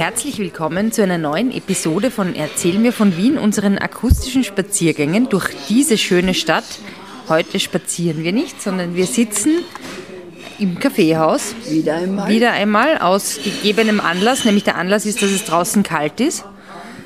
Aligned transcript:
Herzlich 0.00 0.38
willkommen 0.38 0.92
zu 0.92 1.02
einer 1.02 1.18
neuen 1.18 1.52
Episode 1.52 2.10
von 2.10 2.34
Erzähl 2.34 2.78
mir 2.78 2.90
von 2.90 3.18
Wien, 3.18 3.36
unseren 3.36 3.76
akustischen 3.76 4.44
Spaziergängen 4.44 5.28
durch 5.28 5.50
diese 5.68 5.98
schöne 5.98 6.32
Stadt. 6.32 6.64
Heute 7.28 7.60
spazieren 7.60 8.24
wir 8.24 8.32
nicht, 8.32 8.62
sondern 8.62 8.94
wir 8.94 9.04
sitzen 9.04 9.58
im 10.58 10.78
Kaffeehaus. 10.78 11.54
Wieder 11.68 11.96
einmal. 11.96 12.30
Wieder 12.30 12.52
einmal 12.52 12.96
aus 12.96 13.40
gegebenem 13.44 14.00
Anlass, 14.00 14.46
nämlich 14.46 14.64
der 14.64 14.78
Anlass 14.78 15.04
ist, 15.04 15.20
dass 15.20 15.32
es 15.32 15.44
draußen 15.44 15.82
kalt 15.82 16.18
ist. 16.18 16.46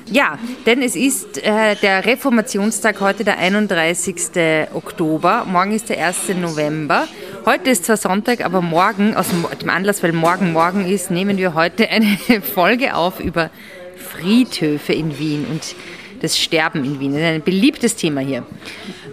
Ja, 0.09 0.39
denn 0.65 0.81
es 0.81 0.95
ist 0.95 1.39
äh, 1.39 1.75
der 1.75 2.07
Reformationstag 2.07 3.01
heute, 3.01 3.25
der 3.25 3.39
31. 3.39 4.69
Oktober. 4.73 5.45
Morgen 5.51 5.73
ist 5.73 5.89
der 5.89 6.07
1. 6.07 6.29
November. 6.41 7.09
Heute 7.47 7.69
ist 7.69 7.85
zwar 7.85 7.99
Sonntag, 7.99 8.43
aber 8.43 8.63
morgen, 8.63 9.15
aus 9.15 9.27
dem 9.61 9.69
Anlass, 9.69 10.03
weil 10.03 10.13
morgen 10.13 10.53
morgen 10.55 10.87
ist, 10.87 11.11
nehmen 11.11 11.37
wir 11.37 11.53
heute 11.53 11.91
eine 11.91 12.17
Folge 12.43 12.97
auf 12.97 13.21
über 13.21 13.51
Friedhöfe 13.99 14.95
in 14.95 15.19
Wien 15.19 15.45
und 15.51 15.77
das 16.23 16.39
Sterben 16.39 16.87
in 16.87 17.01
Wien. 17.01 17.13
Das 17.13 17.21
ist 17.21 17.27
ein 17.27 17.43
beliebtes 17.43 17.97
Thema 17.97 18.23
hier. 18.23 18.47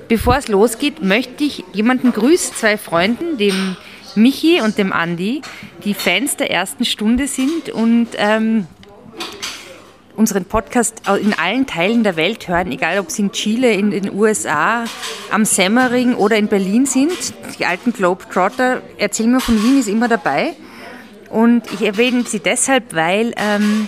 Bevor 0.07 0.37
es 0.37 0.47
losgeht, 0.47 1.03
möchte 1.03 1.43
ich 1.43 1.65
jemanden 1.73 2.13
grüßen, 2.13 2.55
zwei 2.55 2.77
Freunden, 2.77 3.37
dem 3.37 3.75
Michi 4.15 4.61
und 4.61 4.77
dem 4.77 4.93
Andi, 4.93 5.41
die 5.83 5.93
Fans 5.93 6.37
der 6.37 6.51
ersten 6.51 6.85
Stunde 6.85 7.27
sind 7.27 7.69
und 7.69 8.07
ähm, 8.15 8.65
unseren 10.21 10.45
Podcast 10.45 11.01
in 11.19 11.33
allen 11.33 11.65
Teilen 11.65 12.03
der 12.03 12.15
Welt 12.15 12.47
hören, 12.47 12.71
egal 12.71 12.99
ob 12.99 13.09
sie 13.09 13.23
in 13.23 13.31
Chile, 13.31 13.73
in 13.73 13.89
den 13.89 14.13
USA, 14.13 14.85
am 15.31 15.45
Semmering 15.45 16.13
oder 16.13 16.37
in 16.37 16.47
Berlin 16.47 16.85
sind. 16.85 17.33
Die 17.57 17.65
alten 17.65 17.91
Globetrotter, 17.91 18.83
Erzähl 18.99 19.25
mir 19.25 19.39
von 19.39 19.61
Wien 19.63 19.79
ist 19.79 19.89
immer 19.89 20.07
dabei. 20.07 20.53
Und 21.31 21.63
ich 21.73 21.81
erwähne 21.81 22.23
sie 22.23 22.39
deshalb, 22.39 22.93
weil 22.93 23.33
ähm, 23.35 23.87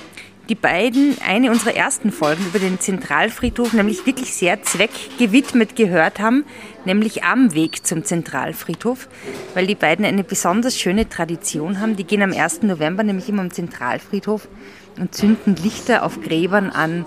die 0.49 0.55
beiden 0.55 1.17
eine 1.23 1.51
unserer 1.51 1.75
ersten 1.75 2.11
Folgen 2.11 2.45
über 2.47 2.57
den 2.57 2.79
Zentralfriedhof 2.79 3.73
nämlich 3.73 4.05
wirklich 4.07 4.33
sehr 4.33 4.63
zweckgewidmet 4.63 5.75
gehört 5.75 6.19
haben, 6.19 6.45
nämlich 6.83 7.23
am 7.23 7.53
Weg 7.53 7.85
zum 7.85 8.03
Zentralfriedhof, 8.03 9.07
weil 9.53 9.67
die 9.67 9.75
beiden 9.75 10.03
eine 10.03 10.23
besonders 10.23 10.79
schöne 10.79 11.07
Tradition 11.07 11.79
haben. 11.79 11.95
Die 11.95 12.05
gehen 12.05 12.23
am 12.23 12.33
1. 12.33 12.63
November 12.63 13.03
nämlich 13.03 13.29
immer 13.29 13.43
am 13.43 13.51
Zentralfriedhof 13.51 14.47
und 14.97 15.13
zünden 15.13 15.55
Lichter 15.55 16.03
auf 16.03 16.21
Gräbern 16.21 16.69
an, 16.69 17.05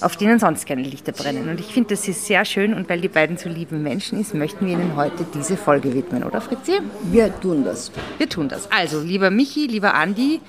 auf 0.00 0.16
denen 0.16 0.38
sonst 0.38 0.66
keine 0.66 0.82
Lichter 0.82 1.12
brennen. 1.12 1.48
Und 1.48 1.60
ich 1.60 1.66
finde, 1.66 1.90
das 1.90 2.06
ist 2.08 2.26
sehr 2.26 2.44
schön 2.44 2.74
und 2.74 2.88
weil 2.88 3.00
die 3.00 3.08
beiden 3.08 3.36
so 3.36 3.48
liebe 3.48 3.76
Menschen 3.76 4.20
ist, 4.20 4.34
möchten 4.34 4.66
wir 4.66 4.74
ihnen 4.74 4.96
heute 4.96 5.24
diese 5.34 5.56
Folge 5.56 5.94
widmen, 5.94 6.24
oder 6.24 6.40
Fritzi? 6.40 6.80
Wir 7.04 7.32
tun 7.40 7.64
das. 7.64 7.90
Wir 8.18 8.28
tun 8.28 8.48
das. 8.48 8.70
Also, 8.70 9.00
lieber 9.00 9.30
Michi, 9.30 9.66
lieber 9.66 9.94
Andi, 9.94 10.40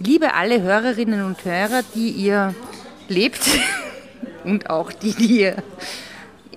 liebe 0.00 0.34
alle 0.34 0.62
Hörerinnen 0.62 1.24
und 1.24 1.44
Hörer, 1.44 1.82
die 1.94 2.10
ihr 2.10 2.54
lebt 3.08 3.40
und 4.44 4.68
auch 4.70 4.92
die, 4.92 5.14
die 5.14 5.40
ihr 5.40 5.56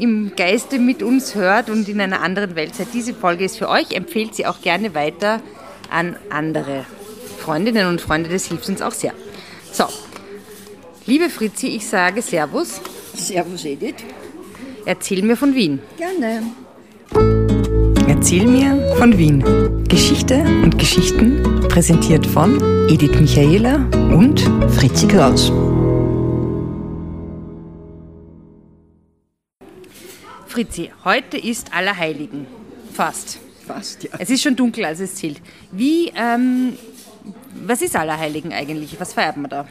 im 0.02 0.34
Geiste 0.36 0.80
mit 0.80 1.04
uns 1.04 1.36
hört 1.36 1.70
und 1.70 1.88
in 1.88 2.02
einer 2.02 2.22
anderen 2.22 2.56
Welt 2.56 2.74
seid. 2.76 2.88
Diese 2.94 3.14
Folge 3.14 3.46
ist 3.46 3.58
für 3.58 3.70
euch. 3.70 3.92
Empfehlt 3.92 4.34
sie 4.34 4.48
auch 4.48 4.60
gerne 4.62 4.96
weiter 4.96 5.42
an 5.92 6.16
andere 6.32 6.86
Freundinnen 7.38 7.88
und 7.88 8.02
Freunde. 8.02 8.30
Das 8.30 8.46
hilft 8.46 8.68
uns 8.68 8.82
auch 8.82 8.94
sehr. 8.94 9.14
So, 9.74 9.86
liebe 11.06 11.30
Fritzi, 11.30 11.68
ich 11.68 11.88
sage 11.88 12.22
Servus. 12.22 12.82
Servus, 13.16 13.64
Edith. 13.64 14.04
Erzähl 14.86 15.24
mir 15.24 15.38
von 15.38 15.56
Wien. 15.56 15.80
Gerne. 15.98 16.44
Erzähl 18.08 18.48
mir 18.48 18.96
von 18.98 19.18
Wien. 19.18 19.42
Geschichte 19.88 20.44
und 20.64 20.78
Geschichten 20.78 21.42
präsentiert 21.70 22.26
von 22.26 22.60
Edith 22.90 23.18
Michaela 23.18 23.76
und 24.14 24.42
Fritzi 24.76 25.08
Kraus. 25.08 25.54
Fritzi, 30.48 30.92
heute 31.06 31.38
ist 31.38 31.74
Allerheiligen. 31.74 32.46
Fast. 32.94 33.40
Fast, 33.66 34.04
ja. 34.04 34.10
Es 34.20 34.30
ist 34.30 34.42
schon 34.42 34.58
dunkel, 34.58 34.84
als 34.84 35.00
es 35.00 35.16
zählt. 35.16 35.42
Wie, 35.72 36.12
ähm, 36.14 36.74
was 37.66 37.82
ist 37.82 37.96
Allerheiligen 37.96 38.54
eigentlich? 38.54 39.00
Was 39.00 39.14
feiert 39.14 39.38
man 39.38 39.50
da? 39.50 39.68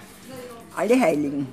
Alle 0.76 0.98
Heiligen. 1.00 1.48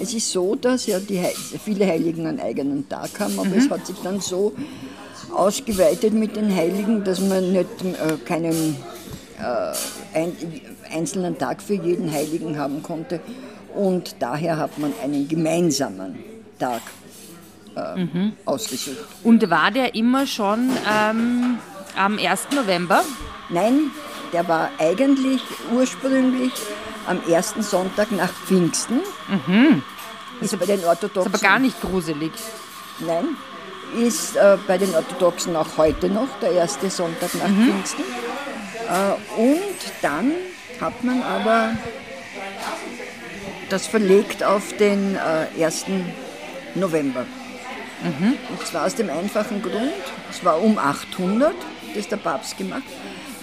Es 0.00 0.14
ist 0.14 0.30
so, 0.30 0.54
dass 0.54 0.86
ja 0.86 0.98
die 0.98 1.18
He 1.18 1.28
viele 1.64 1.86
Heiligen 1.86 2.26
einen 2.26 2.40
eigenen 2.40 2.88
Tag 2.88 3.10
haben, 3.18 3.38
aber 3.38 3.48
mhm. 3.48 3.58
es 3.58 3.70
hat 3.70 3.86
sich 3.86 3.96
dann 4.02 4.20
so 4.20 4.52
ausgeweitet 5.34 6.12
mit 6.12 6.36
den 6.36 6.54
Heiligen, 6.54 7.04
dass 7.04 7.20
man 7.20 7.52
nicht 7.52 7.68
äh, 7.82 8.16
keinen 8.24 8.76
äh, 9.38 10.18
ein, 10.18 10.36
einzelnen 10.92 11.38
Tag 11.38 11.62
für 11.62 11.74
jeden 11.74 12.10
Heiligen 12.10 12.58
haben 12.58 12.82
konnte. 12.82 13.20
Und 13.74 14.16
daher 14.18 14.58
hat 14.58 14.78
man 14.78 14.92
einen 15.02 15.28
gemeinsamen 15.28 16.18
Tag 16.58 16.82
äh, 17.76 18.04
mhm. 18.04 18.32
ausgesucht. 18.44 18.98
Und 19.24 19.48
war 19.50 19.70
der 19.70 19.94
immer 19.94 20.26
schon 20.26 20.70
ähm, 20.90 21.58
am 21.96 22.18
1. 22.18 22.48
November? 22.54 23.02
Nein, 23.48 23.90
der 24.32 24.48
war 24.48 24.70
eigentlich 24.78 25.42
ursprünglich 25.72 26.52
am 27.06 27.20
ersten 27.28 27.62
Sonntag 27.62 28.12
nach 28.12 28.32
Pfingsten. 28.32 29.00
Mhm. 29.28 29.82
Ist 30.40 30.58
bei 30.58 30.66
den 30.66 30.84
Orthodoxen. 30.84 31.32
Ist 31.32 31.42
aber 31.42 31.48
gar 31.48 31.58
nicht 31.58 31.80
gruselig. 31.80 32.32
Nein, 33.00 33.36
ist 33.96 34.36
äh, 34.36 34.56
bei 34.66 34.78
den 34.78 34.94
Orthodoxen 34.94 35.54
auch 35.56 35.76
heute 35.76 36.08
noch 36.08 36.28
der 36.40 36.52
erste 36.52 36.90
Sonntag 36.90 37.34
nach 37.34 37.48
mhm. 37.48 37.70
Pfingsten. 37.70 38.02
Äh, 38.88 39.40
und 39.40 39.92
dann 40.00 40.32
hat 40.80 41.04
man 41.04 41.22
aber 41.22 41.76
das 43.68 43.86
verlegt 43.86 44.42
auf 44.42 44.76
den 44.76 45.16
äh, 45.16 45.64
1. 45.64 45.86
November. 46.74 47.24
Mhm. 48.02 48.34
Und 48.50 48.66
zwar 48.66 48.86
aus 48.86 48.94
dem 48.94 49.08
einfachen 49.10 49.62
Grund, 49.62 49.92
es 50.30 50.44
war 50.44 50.60
um 50.60 50.78
800, 50.78 51.54
das 51.94 52.08
der 52.08 52.16
Papst 52.16 52.58
gemacht. 52.58 52.82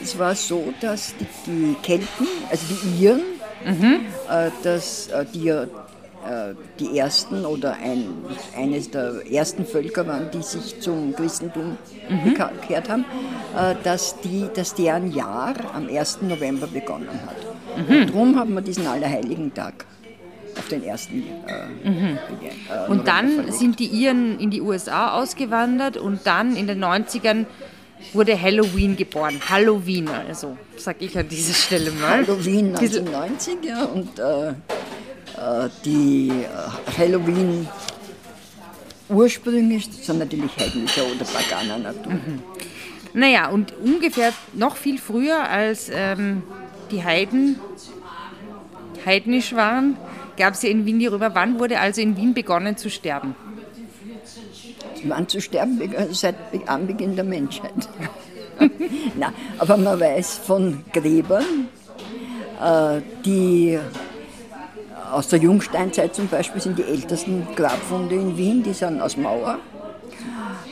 Es 0.01 0.17
war 0.17 0.35
so, 0.35 0.73
dass 0.81 1.13
die, 1.17 1.25
die 1.45 1.75
Kelten, 1.81 2.27
also 2.49 2.63
die 2.69 3.03
Iren, 3.03 3.21
mhm. 3.65 4.05
äh, 4.29 4.49
dass, 4.63 5.07
äh, 5.07 5.25
die 5.33 5.43
ja 5.43 5.63
äh, 5.63 6.53
die 6.79 6.97
ersten 6.97 7.45
oder 7.45 7.73
ein, 7.73 8.09
eines 8.57 8.91
der 8.91 9.21
ersten 9.31 9.65
Völker 9.65 10.05
waren, 10.05 10.29
die 10.31 10.41
sich 10.41 10.81
zum 10.81 11.15
Christentum 11.15 11.77
mhm. 12.09 12.33
bekehrt 12.33 12.89
haben, 12.89 13.05
äh, 13.57 13.75
dass, 13.83 14.19
die, 14.19 14.47
dass 14.53 14.75
deren 14.75 15.13
Jahr 15.13 15.55
am 15.73 15.87
1. 15.87 16.21
November 16.23 16.67
begonnen 16.67 17.07
hat. 17.25 17.37
Mhm. 17.77 17.95
Und 17.95 18.09
darum 18.09 18.35
haben 18.37 18.53
wir 18.53 18.61
diesen 18.61 18.85
Allerheiligen-Tag 18.85 19.85
auf 20.57 20.67
den 20.67 20.83
ersten. 20.83 21.23
Äh, 21.47 21.89
mhm. 21.89 22.17
äh, 22.69 22.89
und 22.89 23.07
dann 23.07 23.31
verlegt. 23.31 23.53
sind 23.53 23.79
die 23.79 23.87
Iren 23.87 24.39
in 24.39 24.51
die 24.51 24.61
USA 24.61 25.13
ausgewandert 25.13 25.95
und 25.95 26.27
dann 26.27 26.57
in 26.57 26.67
den 26.67 26.83
90ern 26.83 27.45
wurde 28.13 28.39
Halloween 28.39 28.95
geboren. 28.95 29.39
Halloween, 29.47 30.07
also 30.07 30.57
sage 30.77 31.05
ich 31.05 31.17
an 31.17 31.27
dieser 31.27 31.53
Stelle 31.53 31.91
mal. 31.91 32.25
Halloween 32.25 32.75
1990, 32.75 33.57
ja, 33.63 33.83
und 33.85 34.19
äh, 34.19 34.49
äh, 34.49 35.69
die 35.85 36.29
äh, 36.29 36.97
Halloween 36.97 37.67
ursprünglich 39.09 39.89
sind 39.91 40.19
natürlich 40.19 40.51
heidnischer 40.57 41.03
oder 41.03 41.25
paganer 41.25 41.77
Natur. 41.77 42.13
Mhm. 42.13 42.41
Naja, 43.13 43.49
und 43.49 43.73
ungefähr 43.83 44.33
noch 44.53 44.75
viel 44.75 44.99
früher 44.99 45.49
als 45.49 45.89
ähm, 45.91 46.43
die 46.91 47.03
Heiden 47.03 47.59
heidnisch 49.05 49.53
waren, 49.53 49.97
gab 50.37 50.53
es 50.53 50.61
ja 50.61 50.69
in 50.69 50.85
Wien 50.85 50.99
die 50.99 51.07
Römer. 51.07 51.33
Wann 51.33 51.59
wurde 51.59 51.79
also 51.79 52.01
in 52.01 52.15
Wien 52.17 52.33
begonnen 52.33 52.77
zu 52.77 52.89
sterben? 52.89 53.35
Wann 55.07 55.27
zu 55.27 55.41
sterben? 55.41 55.79
Seit 56.11 56.35
Anbeginn 56.67 57.15
der 57.15 57.25
Menschheit. 57.25 57.89
Na, 59.17 59.33
aber 59.57 59.77
man 59.77 59.99
weiß 59.99 60.39
von 60.39 60.83
Gräbern, 60.93 61.69
äh, 62.61 63.01
die 63.25 63.79
aus 65.11 65.27
der 65.29 65.39
Jungsteinzeit 65.39 66.13
zum 66.13 66.27
Beispiel 66.27 66.61
sind 66.61 66.77
die 66.77 66.83
ältesten 66.83 67.47
Grabfunde 67.55 68.15
in 68.15 68.37
Wien, 68.37 68.63
die 68.63 68.73
sind 68.73 69.01
aus 69.01 69.17
Mauer. 69.17 69.57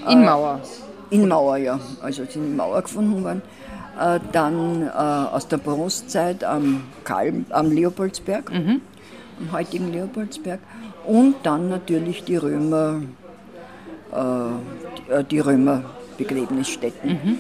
In 0.10 0.24
Mauer? 0.24 0.62
In 1.10 1.28
Mauer, 1.28 1.58
ja. 1.58 1.80
Also 2.02 2.24
sind 2.26 2.46
in 2.46 2.56
Mauer 2.56 2.82
gefunden 2.82 3.24
worden. 3.24 3.42
Äh, 4.00 4.20
dann 4.32 4.84
äh, 4.84 4.90
aus 4.90 5.48
der 5.48 5.58
Bronzezeit 5.58 6.44
am, 6.44 6.84
Kalm, 7.04 7.46
am 7.50 7.72
Leopoldsberg, 7.72 8.52
mhm. 8.52 8.82
am 9.40 9.52
heutigen 9.52 9.92
Leopoldsberg. 9.92 10.60
Und 11.06 11.36
dann 11.44 11.70
natürlich 11.70 12.24
die 12.24 12.36
Römer, 12.36 13.02
äh, 14.18 15.24
die 15.24 15.40
Römerbegräbnisstätten. 15.40 17.10
Mhm. 17.10 17.38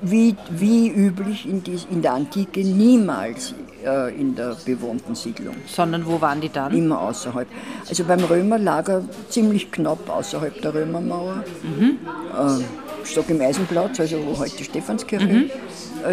Wie, 0.00 0.36
wie 0.50 0.88
üblich 0.90 1.48
in, 1.48 1.64
die, 1.64 1.76
in 1.90 2.02
der 2.02 2.12
Antike 2.12 2.60
niemals 2.60 3.52
äh, 3.84 4.14
in 4.18 4.34
der 4.34 4.56
bewohnten 4.64 5.14
Siedlung. 5.14 5.56
Sondern 5.66 6.06
wo 6.06 6.20
waren 6.20 6.40
die 6.40 6.48
dann? 6.48 6.76
Immer 6.76 7.00
außerhalb. 7.00 7.48
Also 7.88 8.04
beim 8.04 8.20
Römerlager 8.20 9.02
ziemlich 9.28 9.70
knapp 9.70 10.08
außerhalb 10.08 10.60
der 10.62 10.74
Römermauer. 10.74 11.44
Mhm. 11.62 11.98
Äh, 12.32 13.04
Stock 13.04 13.30
im 13.30 13.40
Eisenplatz, 13.40 14.00
also 14.00 14.18
wo 14.24 14.38
heute 14.38 14.62
Stephanskirche 14.62 15.26
mhm. 15.26 15.50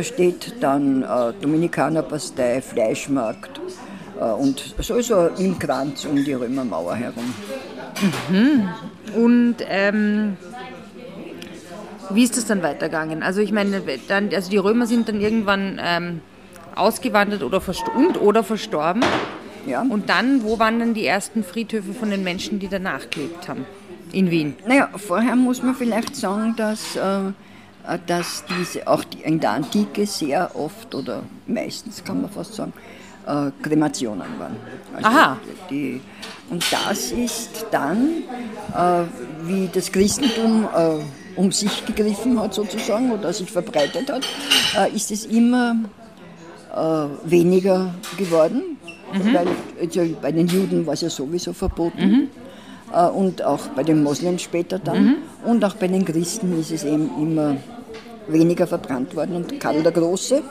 steht, 0.02 0.56
dann 0.62 1.04
äh, 1.04 1.34
Dominikanerpastei, 1.42 2.62
Fleischmarkt 2.62 3.60
äh, 4.20 4.24
und 4.24 4.76
sowieso 4.80 5.28
im 5.38 5.60
Kranz 5.60 6.06
um 6.06 6.24
die 6.24 6.34
Römermauer 6.34 6.96
herum. 6.96 7.34
Mhm. 8.30 8.70
Und 9.16 9.56
ähm, 9.68 10.38
wie 12.10 12.24
ist 12.24 12.38
das 12.38 12.46
dann 12.46 12.62
weitergegangen? 12.62 13.24
Also 13.24 13.42
ich 13.42 13.52
meine, 13.52 13.82
dann, 14.08 14.30
also 14.34 14.50
die 14.50 14.58
Römer 14.58 14.86
sind 14.88 15.08
dann 15.08 15.22
irgendwann 15.22 15.80
ähm, 15.84 16.22
ausgewandert 16.76 17.42
oder 17.44 17.62
und 17.96 18.22
oder 18.22 18.44
verstorben. 18.44 19.04
Ja. 19.66 19.82
Und 19.82 20.10
dann, 20.10 20.44
wo 20.44 20.60
waren 20.60 20.80
dann 20.80 20.94
die 20.94 21.06
ersten 21.06 21.44
Friedhöfe 21.44 21.94
von 21.94 22.12
den 22.12 22.24
Menschen, 22.24 22.60
die 22.60 22.68
danach 22.68 23.10
gelebt 23.10 23.48
haben? 23.48 23.66
In 24.12 24.30
Wien? 24.30 24.56
Naja, 24.68 24.90
vorher 24.96 25.36
muss 25.36 25.64
man 25.64 25.76
vielleicht 25.76 26.16
sagen, 26.16 26.54
dass, 26.56 26.96
äh, 26.96 27.32
dass 28.06 28.44
diese 28.46 28.88
auch 28.88 29.04
die, 29.04 29.22
in 29.22 29.40
der 29.40 29.52
Antike 29.52 30.06
sehr 30.06 30.56
oft 30.56 30.94
oder 30.94 31.24
meistens 31.48 32.04
kann 32.04 32.22
man 32.22 32.30
fast 32.30 32.54
sagen, 32.54 32.74
äh, 33.26 33.52
Kremationen 33.62 34.28
waren. 34.40 34.56
Also 34.96 35.08
Aha. 35.08 35.38
Die, 35.70 36.02
und 36.50 36.64
das 36.72 37.12
ist 37.12 37.66
dann, 37.72 38.24
äh, 38.74 39.04
wie 39.44 39.70
das 39.72 39.92
Christentum 39.92 40.66
äh, 40.66 41.40
um 41.40 41.52
sich 41.52 41.86
gegriffen 41.86 42.40
hat 42.40 42.54
sozusagen 42.54 43.12
oder 43.12 43.34
sich 43.34 43.52
verbreitet 43.52 44.12
hat, 44.12 44.26
äh, 44.78 44.96
ist 44.96 45.12
es 45.12 45.26
immer 45.26 45.76
äh, 46.74 47.30
weniger 47.30 47.94
geworden. 48.18 48.78
Mhm. 49.14 49.34
Weil 49.34 49.48
also 49.82 50.16
bei 50.22 50.32
den 50.32 50.48
Juden 50.48 50.86
war 50.86 50.94
es 50.94 51.02
ja 51.02 51.10
sowieso 51.10 51.54
verboten. 51.54 52.08
Mhm. 52.08 52.30
Äh, 52.94 53.08
und 53.08 53.44
auch 53.44 53.68
bei 53.70 53.84
den 53.84 54.04
Moslems 54.04 54.42
später 54.44 54.80
dann. 54.80 55.04
Mhm. 55.04 55.16
Und 55.46 55.66
auch 55.66 55.76
bei 55.76 55.88
den 55.88 56.06
Christen 56.06 56.60
ist 56.60 56.72
es 56.72 56.84
eben 56.84 57.10
immer 57.22 57.58
weniger 58.28 58.68
verbrannt 58.68 59.16
worden. 59.16 59.36
Und 59.36 59.60
Karl 59.60 59.84
der 59.84 59.92
Große 59.92 60.42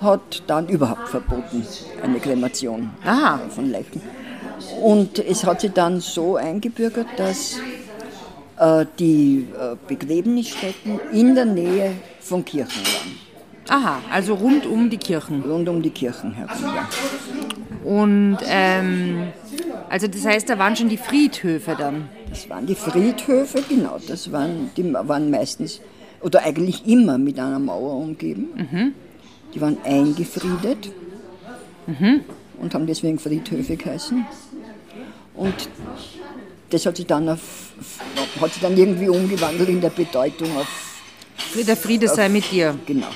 hat 0.00 0.42
dann 0.46 0.68
überhaupt 0.68 1.08
verboten, 1.08 1.66
eine 2.02 2.18
Kremation 2.18 2.90
Aha. 3.04 3.40
von 3.48 3.70
Leichen. 3.70 4.00
Und 4.82 5.18
es 5.18 5.44
hat 5.44 5.60
sich 5.60 5.72
dann 5.72 6.00
so 6.00 6.36
eingebürgert, 6.36 7.06
dass 7.16 7.58
äh, 8.58 8.86
die 8.98 9.46
äh, 9.58 9.76
Begräbnisstätten 9.86 11.00
in 11.12 11.34
der 11.34 11.44
Nähe 11.44 11.92
von 12.20 12.44
Kirchen 12.44 12.82
waren. 12.82 13.30
Aha, 13.68 14.00
also 14.10 14.34
rund 14.34 14.66
um 14.66 14.90
die 14.90 14.96
Kirchen. 14.96 15.42
Rund 15.42 15.68
um 15.68 15.80
die 15.80 15.90
Kirchen 15.90 16.32
herum, 16.32 16.74
ja. 16.74 16.88
Und 17.84 18.38
ähm, 18.46 19.28
also 19.88 20.06
das 20.06 20.24
heißt, 20.24 20.48
da 20.48 20.58
waren 20.58 20.76
schon 20.76 20.88
die 20.88 20.96
Friedhöfe 20.96 21.76
dann? 21.78 22.08
Das 22.28 22.48
waren 22.50 22.66
die 22.66 22.74
Friedhöfe, 22.74 23.62
genau. 23.68 23.98
Das 24.06 24.30
waren, 24.32 24.70
die 24.76 24.92
waren 24.92 25.30
meistens 25.30 25.80
oder 26.20 26.42
eigentlich 26.44 26.86
immer 26.86 27.16
mit 27.16 27.38
einer 27.38 27.58
Mauer 27.58 27.94
umgeben. 27.94 28.48
Mhm. 28.54 28.94
Die 29.54 29.60
waren 29.60 29.78
eingefriedet 29.84 30.90
mhm. 31.86 32.20
und 32.60 32.74
haben 32.74 32.86
deswegen 32.86 33.18
Friedhöfe 33.18 33.76
geheißen. 33.76 34.24
Und 35.34 35.68
das 36.70 36.86
hat 36.86 36.96
sich 36.96 37.06
dann, 37.06 37.28
auf, 37.28 37.72
hat 38.40 38.52
sich 38.52 38.62
dann 38.62 38.76
irgendwie 38.76 39.08
umgewandelt 39.08 39.68
in 39.68 39.80
der 39.80 39.90
Bedeutung 39.90 40.56
auf. 40.56 40.68
Der 41.66 41.76
Friede 41.76 42.08
sei 42.08 42.28
mit 42.28 42.50
dir. 42.50 42.78
Genau. 42.86 43.08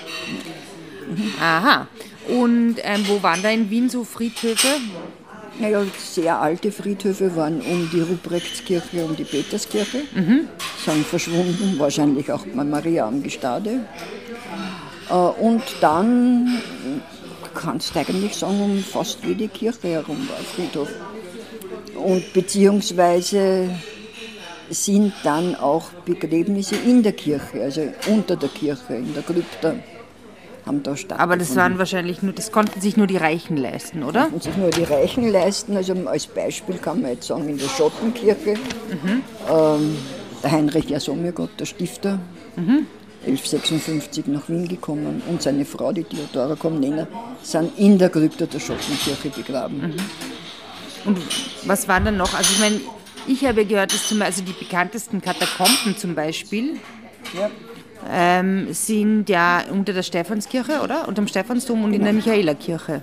Mhm. 1.09 1.33
Aha. 1.41 1.87
Und 2.29 2.77
ähm, 2.83 3.05
wo 3.07 3.23
waren 3.23 3.43
da 3.43 3.51
in 3.51 3.71
Wien 3.71 3.89
so 3.89 4.03
Friedhöfe? 4.05 4.69
Naja, 5.61 5.85
sehr 5.99 6.41
alte 6.41 6.73
Friedhöfe 6.73 7.37
waren 7.37 7.61
um 7.61 7.89
die 7.93 8.01
Ruprechtskirche, 8.01 9.05
um 9.05 9.15
die 9.15 9.25
Peterskirche. 9.25 10.03
Mhm. 10.15 10.49
Sind 10.85 11.07
verschwunden, 11.07 11.79
wahrscheinlich 11.79 12.33
auch 12.33 12.45
bei 12.47 12.65
Maria 12.65 13.07
am 13.07 13.23
Gestade. 13.23 13.81
Äh, 15.11 15.15
und 15.15 15.62
dann 15.81 16.61
kannst 17.55 17.95
du 17.95 18.01
eigentlich 18.01 18.37
sagen, 18.37 18.61
um 18.61 18.79
fast 18.79 19.19
jede 19.25 19.49
Kirche 19.49 19.89
herum 19.89 20.29
war 20.29 20.39
Friedhof 20.39 20.89
und 21.95 22.33
beziehungsweise 22.33 23.71
sind 24.71 25.12
dann 25.23 25.55
auch 25.55 25.91
Begräbnisse 26.05 26.77
in 26.77 27.03
der 27.03 27.12
Kirche, 27.12 27.62
also 27.62 27.83
unter 28.09 28.37
der 28.37 28.49
Kirche, 28.49 28.95
in 28.95 29.15
der 29.15 29.23
Krypta 29.23 29.75
haben 30.67 30.83
da. 30.83 30.95
Aber 31.19 31.37
das 31.37 31.55
waren 31.56 31.79
wahrscheinlich 31.79 32.23
nur, 32.23 32.33
das 32.33 32.51
konnten 32.51 32.81
sich 32.81 32.97
nur 32.97 33.06
die 33.06 33.19
Reichen 33.19 33.56
leisten, 33.56 34.03
oder? 34.03 34.23
Konnten 34.23 34.41
sich 34.41 34.56
nur 34.56 34.71
die 34.71 34.85
Reichen 34.85 35.31
leisten. 35.31 35.77
Also 35.77 35.95
als 36.06 36.27
Beispiel 36.27 36.77
kann 36.77 37.03
man 37.03 37.12
jetzt 37.12 37.27
sagen, 37.27 37.49
in 37.49 37.59
der 37.59 37.69
Schottenkirche, 37.69 38.55
mhm. 38.55 39.23
ähm, 39.51 39.97
der 40.43 40.53
Heinrich 40.53 40.89
Jasomiergott, 40.89 41.51
der 41.59 41.67
Stifter, 41.67 42.19
mhm. 42.56 42.87
1156 43.26 44.26
nach 44.26 44.49
Wien 44.49 44.69
gekommen 44.69 45.23
und 45.29 45.43
seine 45.43 45.65
Frau, 45.65 45.93
die 45.93 46.05
Theodora 46.05 46.56
Komnena, 46.56 47.06
sind 47.43 47.79
in 47.79 47.99
der 47.99 48.11
Krypta 48.11 48.47
der 48.47 48.61
Schottenkirche 48.61 49.31
begraben. 49.31 49.79
Mhm. 49.79 49.94
Und 51.06 51.19
was 51.67 51.87
waren 51.88 52.05
dann 52.05 52.17
noch? 52.17 52.35
Also 52.35 52.50
ich 52.53 52.61
meine, 52.61 52.81
ich 53.26 53.44
habe 53.44 53.65
gehört, 53.65 53.93
dass 53.93 54.09
zum 54.09 54.19
Beispiel, 54.19 54.44
also 54.44 54.53
die 54.53 54.65
bekanntesten 54.65 55.21
Katakomben 55.21 55.97
zum 55.97 56.15
Beispiel 56.15 56.79
ja. 57.37 57.50
ähm, 58.11 58.73
sind 58.73 59.29
ja 59.29 59.65
unter 59.70 59.93
der 59.93 60.03
Stephanskirche, 60.03 60.81
oder? 60.82 61.09
Unter 61.09 61.23
dem 61.23 61.29
Stephansdom 61.29 61.85
und 61.85 61.93
genau. 61.93 62.00
in 62.00 62.05
der 62.05 62.12
Michaelerkirche. 62.12 63.03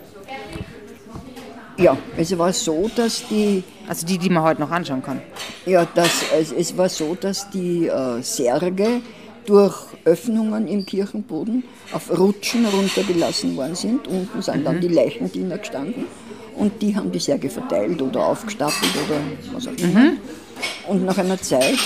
Ja, 1.77 1.97
es 2.17 2.37
war 2.37 2.53
so, 2.53 2.89
dass 2.95 3.27
die... 3.27 3.63
Also 3.87 4.05
die, 4.05 4.17
die 4.17 4.29
man 4.29 4.43
heute 4.43 4.61
noch 4.61 4.71
anschauen 4.71 5.01
kann. 5.01 5.21
Ja, 5.65 5.85
das, 5.95 6.23
es, 6.39 6.51
es 6.51 6.77
war 6.77 6.87
so, 6.87 7.15
dass 7.19 7.49
die 7.49 7.87
äh, 7.87 8.21
Särge 8.21 9.01
durch 9.45 9.75
Öffnungen 10.05 10.67
im 10.67 10.85
Kirchenboden 10.85 11.63
auf 11.91 12.17
Rutschen 12.17 12.65
runtergelassen 12.65 13.55
worden 13.55 13.75
sind. 13.75 14.07
Unten 14.07 14.41
sind 14.41 14.57
mhm. 14.57 14.63
dann 14.63 14.81
die 14.81 14.87
Leichendiener 14.87 15.57
gestanden 15.57 16.05
und 16.55 16.81
die 16.81 16.95
haben 16.95 17.11
die 17.11 17.19
Särge 17.19 17.49
verteilt 17.49 18.01
oder 18.01 18.25
aufgestapelt 18.25 18.91
oder 19.05 19.19
was 19.53 19.67
auch 19.67 19.77
immer. 19.77 19.99
Mhm. 19.99 20.17
Und 20.87 21.05
nach 21.05 21.17
einer 21.17 21.39
Zeit, 21.41 21.79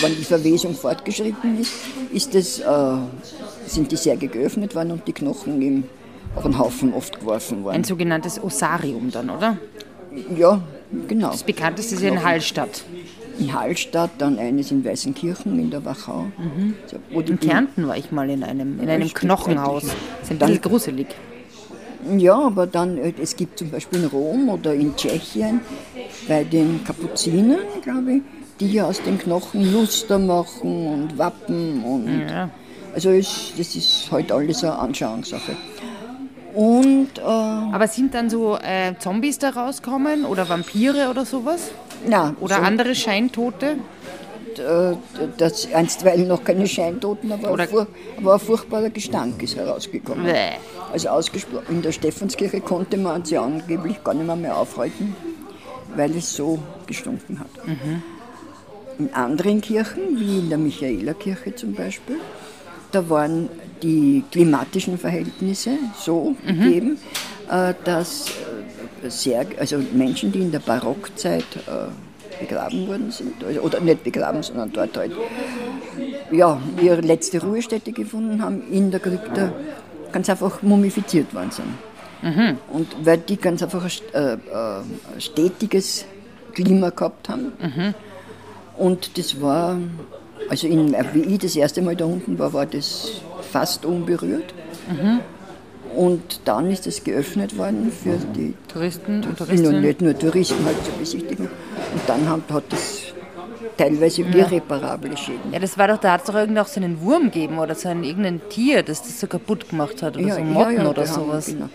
wenn 0.00 0.16
die 0.16 0.24
Verwesung 0.24 0.74
fortgeschritten 0.74 1.60
ist, 1.60 1.72
ist 2.12 2.34
das, 2.34 2.60
äh, 2.60 2.98
sind 3.66 3.90
die 3.90 3.96
Särge 3.96 4.28
geöffnet 4.28 4.74
worden 4.74 4.92
und 4.92 5.08
die 5.08 5.12
Knochen 5.12 5.60
im, 5.62 5.84
auf 6.36 6.44
einen 6.44 6.58
Haufen 6.58 6.94
oft 6.94 7.18
geworfen 7.20 7.64
worden. 7.64 7.76
Ein 7.76 7.84
sogenanntes 7.84 8.42
Osarium 8.42 9.10
dann, 9.10 9.30
oder? 9.30 9.58
Ja, 10.36 10.60
genau. 11.08 11.30
Das 11.30 11.42
bekannteste 11.42 11.94
ist 11.94 12.02
ja 12.02 12.08
in 12.08 12.22
Hallstatt. 12.22 12.84
In 13.42 13.52
Hallstatt, 13.52 14.10
dann 14.18 14.38
eines 14.38 14.70
in 14.70 14.84
Weißenkirchen 14.84 15.58
in 15.58 15.70
der 15.70 15.84
Wachau. 15.84 16.26
Mhm. 16.38 16.74
in 17.26 17.40
Kärnten 17.40 17.88
war 17.88 17.96
ich 17.96 18.12
mal 18.12 18.28
in 18.30 18.44
einem, 18.44 18.80
in 18.80 18.88
einem 18.88 19.12
Knochenhaus. 19.12 19.82
Das 19.84 19.92
ist 20.22 20.30
ein 20.30 20.38
bisschen 20.38 20.60
gruselig. 20.60 21.06
Ja, 22.16 22.38
aber 22.38 22.66
dann, 22.66 22.98
äh, 22.98 23.12
es 23.20 23.36
gibt 23.36 23.58
zum 23.58 23.70
Beispiel 23.70 24.00
in 24.00 24.06
Rom 24.06 24.48
oder 24.48 24.74
in 24.74 24.94
Tschechien 24.96 25.60
bei 26.28 26.44
den 26.44 26.82
Kapuzinern, 26.84 27.60
glaube 27.82 28.14
ich, 28.14 28.22
die 28.58 28.72
ja 28.72 28.86
aus 28.86 29.00
den 29.02 29.18
Knochen 29.18 29.72
Luster 29.72 30.18
machen 30.18 30.86
und 30.86 31.18
Wappen 31.18 31.82
und. 31.84 32.28
Ja. 32.28 32.50
Also 32.94 33.10
es, 33.10 33.52
das 33.56 33.74
ist 33.74 34.10
heute 34.10 34.34
halt 34.34 34.48
alles 34.48 34.64
eine 34.64 34.78
Anschauungssache. 34.78 35.56
Und, 36.54 37.18
äh, 37.18 37.22
Aber 37.22 37.88
sind 37.88 38.12
dann 38.14 38.28
so 38.28 38.58
äh, 38.58 38.94
Zombies 38.98 39.38
da 39.38 39.50
rauskommen 39.50 40.26
oder 40.26 40.48
Vampire 40.48 41.08
oder 41.08 41.24
sowas? 41.24 41.70
Na, 42.06 42.34
oder 42.40 42.56
so 42.56 42.62
andere 42.62 42.94
Scheintote? 42.94 43.76
Äh, 44.58 44.96
dass 45.38 45.72
einstweilen 45.72 46.28
noch 46.28 46.44
keine 46.44 46.66
Scheintoten, 46.66 47.32
aber, 47.32 47.58
ein, 47.58 47.68
fur 47.68 47.86
aber 48.18 48.34
ein 48.34 48.40
furchtbarer 48.40 48.90
Gestank 48.90 49.42
ist 49.42 49.56
herausgekommen. 49.56 50.24
Bäh. 50.24 50.52
Also 50.92 51.08
ausgesprochen, 51.08 51.64
in 51.70 51.82
der 51.82 51.92
Stephanskirche 51.92 52.60
konnte 52.60 52.98
man 52.98 53.24
sie 53.24 53.38
angeblich 53.38 54.02
gar 54.04 54.14
nicht 54.14 54.26
mehr, 54.26 54.36
mehr 54.36 54.56
aufhalten, 54.56 55.16
weil 55.96 56.14
es 56.16 56.34
so 56.34 56.58
gestunken 56.86 57.40
hat. 57.40 57.66
Mhm. 57.66 58.02
In 58.98 59.14
anderen 59.14 59.60
Kirchen, 59.62 60.18
wie 60.20 60.40
in 60.40 60.48
der 60.50 60.58
Michaelerkirche 60.58 61.54
zum 61.54 61.74
Beispiel, 61.74 62.16
da 62.90 63.08
waren 63.08 63.48
die 63.82 64.22
klimatischen 64.30 64.98
Verhältnisse 64.98 65.78
so 65.98 66.36
mhm. 66.44 66.46
gegeben, 66.46 66.98
dass 67.84 68.28
äh, 69.02 69.10
sehr, 69.10 69.46
also 69.58 69.78
Menschen, 69.92 70.32
die 70.32 70.40
in 70.40 70.52
der 70.52 70.60
Barockzeit 70.60 71.44
begraben 72.40 72.88
worden 72.88 73.10
sind, 73.10 73.44
also, 73.44 73.60
oder 73.60 73.80
nicht 73.80 74.04
begraben, 74.04 74.42
sondern 74.42 74.72
dort 74.72 74.96
halt 74.96 75.12
ja, 76.30 76.60
ihre 76.80 77.00
letzte 77.00 77.40
Ruhestätte 77.40 77.92
gefunden 77.92 78.42
haben 78.42 78.62
in 78.70 78.90
der 78.90 79.00
Krypta, 79.00 79.52
ganz 80.10 80.28
einfach 80.30 80.62
mumifiziert 80.62 81.32
worden 81.34 81.50
sind. 81.50 81.68
Mhm. 82.22 82.58
Und 82.72 82.88
weil 83.04 83.18
die 83.18 83.36
ganz 83.36 83.62
einfach 83.62 83.84
ein 83.84 84.40
äh, 84.40 85.20
stetiges 85.20 86.04
Klima 86.54 86.90
gehabt 86.90 87.28
haben. 87.28 87.52
Mhm. 87.60 87.94
Und 88.76 89.18
das 89.18 89.40
war, 89.40 89.78
also 90.48 90.66
in, 90.66 90.94
wie 91.12 91.34
ich 91.34 91.38
das 91.38 91.56
erste 91.56 91.82
Mal 91.82 91.96
da 91.96 92.04
unten 92.04 92.38
war, 92.38 92.52
war 92.52 92.66
das 92.66 93.22
fast 93.50 93.84
unberührt. 93.84 94.54
Mhm. 94.88 95.20
Und 95.94 96.40
dann 96.46 96.70
ist 96.70 96.86
es 96.86 97.04
geöffnet 97.04 97.56
worden 97.58 97.92
für 97.92 98.16
die 98.34 98.54
Touristen 98.68 99.22
und 99.24 99.36
Touristinnen. 99.38 99.80
Nicht 99.82 100.00
nur 100.00 100.18
Touristen 100.18 100.64
halt 100.64 100.82
zur 100.84 100.94
Besichtigung. 100.94 101.46
Und 101.46 102.00
dann 102.06 102.28
hat, 102.28 102.40
hat 102.50 102.64
das 102.70 103.02
teilweise 103.76 104.22
irreparable 104.22 105.16
Schäden. 105.16 105.52
Ja, 105.52 105.58
das 105.58 105.76
war 105.76 105.88
doch, 105.88 105.98
da 105.98 106.12
hat 106.12 106.20
es 106.22 106.26
doch 106.26 106.34
irgendwie 106.34 106.60
auch 106.60 106.66
so 106.66 106.80
einen 106.80 107.00
Wurm 107.02 107.24
gegeben 107.24 107.58
oder 107.58 107.74
so 107.74 107.88
ein 107.88 108.04
irgendein 108.04 108.40
Tier, 108.48 108.82
das 108.82 109.02
das 109.02 109.20
so 109.20 109.26
kaputt 109.26 109.68
gemacht 109.68 110.02
hat 110.02 110.16
oder 110.16 110.26
Ja, 110.26 110.34
so 110.34 110.40
ja, 110.40 110.46
Motten 110.46 110.76
ja, 110.76 110.88
oder 110.90 111.02
die 111.04 111.08
haben- 111.10 111.24
sowas. 111.26 111.46
Genau. 111.46 111.68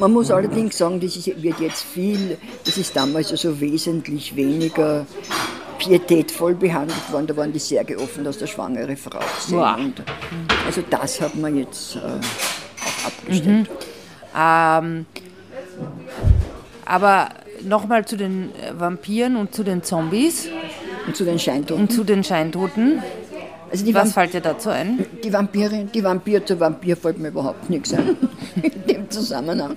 Man 0.00 0.12
muss 0.12 0.30
allerdings 0.30 0.76
sagen, 0.78 1.00
das 1.00 1.16
ist, 1.16 1.42
wird 1.42 1.60
jetzt 1.60 1.82
viel, 1.82 2.36
das 2.64 2.76
ist 2.78 2.94
damals 2.96 3.30
also 3.30 3.60
wesentlich 3.60 4.34
weniger 4.36 5.06
pietätvoll 5.78 6.54
behandelt 6.54 7.12
worden. 7.12 7.26
Da 7.26 7.36
waren 7.36 7.52
die 7.52 7.58
Särge 7.58 7.98
offen, 7.98 8.24
dass 8.24 8.38
der 8.38 8.46
schwangere 8.46 8.96
Frau 8.96 9.20
sehen. 9.40 9.58
Wow. 9.58 9.78
Also 10.66 10.82
das 10.88 11.20
hat 11.20 11.34
man 11.34 11.56
jetzt 11.56 11.96
äh, 11.96 12.00
auch 13.02 13.08
abgestellt. 13.08 13.68
Ähm, 14.38 15.06
aber 16.84 17.28
nochmal 17.62 18.04
zu 18.04 18.16
den 18.16 18.50
äh, 18.54 18.78
Vampiren 18.78 19.36
und 19.36 19.54
zu 19.54 19.62
den 19.62 19.82
Zombies 19.82 20.48
Und 21.06 21.16
zu 21.16 21.24
den 21.24 21.38
Scheintoten. 21.38 21.82
und 21.82 21.92
zu 21.92 22.04
den 22.04 22.24
Scheintoten. 22.24 23.02
Also 23.70 23.86
die, 23.86 23.94
Was 23.94 24.04
Vamp 24.08 24.14
fällt 24.14 24.34
dir 24.34 24.40
dazu 24.42 24.68
ein? 24.68 25.06
die 25.24 25.32
Vampire, 25.32 25.86
die 25.94 26.04
Vampir 26.04 26.44
zu 26.44 26.60
Vampir 26.60 26.94
fällt 26.96 27.18
mir 27.18 27.28
überhaupt 27.28 27.70
nichts 27.70 27.94
ein 27.94 28.16
in 28.62 28.86
dem 28.86 29.10
Zusammenhang. 29.10 29.76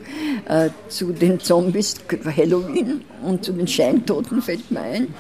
Äh, 0.49 0.69
zu 0.89 1.13
den 1.13 1.39
Zombies 1.39 1.95
Halloween 2.35 3.05
und 3.23 3.45
zu 3.45 3.53
den 3.53 3.67
Scheintoten 3.67 4.41
fällt 4.41 4.69
mir 4.69 4.81
ein, 4.81 5.13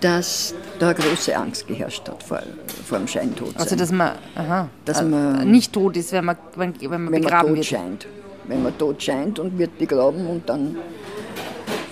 dass 0.00 0.54
da 0.78 0.92
große 0.92 1.36
Angst 1.36 1.66
geherrscht 1.66 2.08
hat 2.08 2.22
vor, 2.22 2.40
vor 2.86 2.98
dem 2.98 3.06
Scheintod. 3.08 3.54
Also, 3.56 3.76
dass 3.76 3.92
man, 3.92 4.12
aha, 4.34 4.68
Dass 4.84 5.00
äh, 5.00 5.04
man- 5.04 5.50
nicht 5.50 5.72
tot 5.72 5.96
ist, 5.96 6.12
wenn 6.12 6.24
man, 6.24 6.36
wenn, 6.56 6.74
wenn 6.80 6.88
man 6.90 6.90
wenn 6.90 7.02
man 7.04 7.20
begraben 7.22 7.48
tot 7.48 7.56
wird. 7.56 7.66
scheint. 7.66 8.06
Wenn 8.46 8.62
man 8.62 8.78
tot 8.78 9.02
scheint 9.02 9.38
und 9.38 9.58
wird 9.58 9.76
begraben 9.78 10.26
und 10.26 10.48
dann 10.48 10.76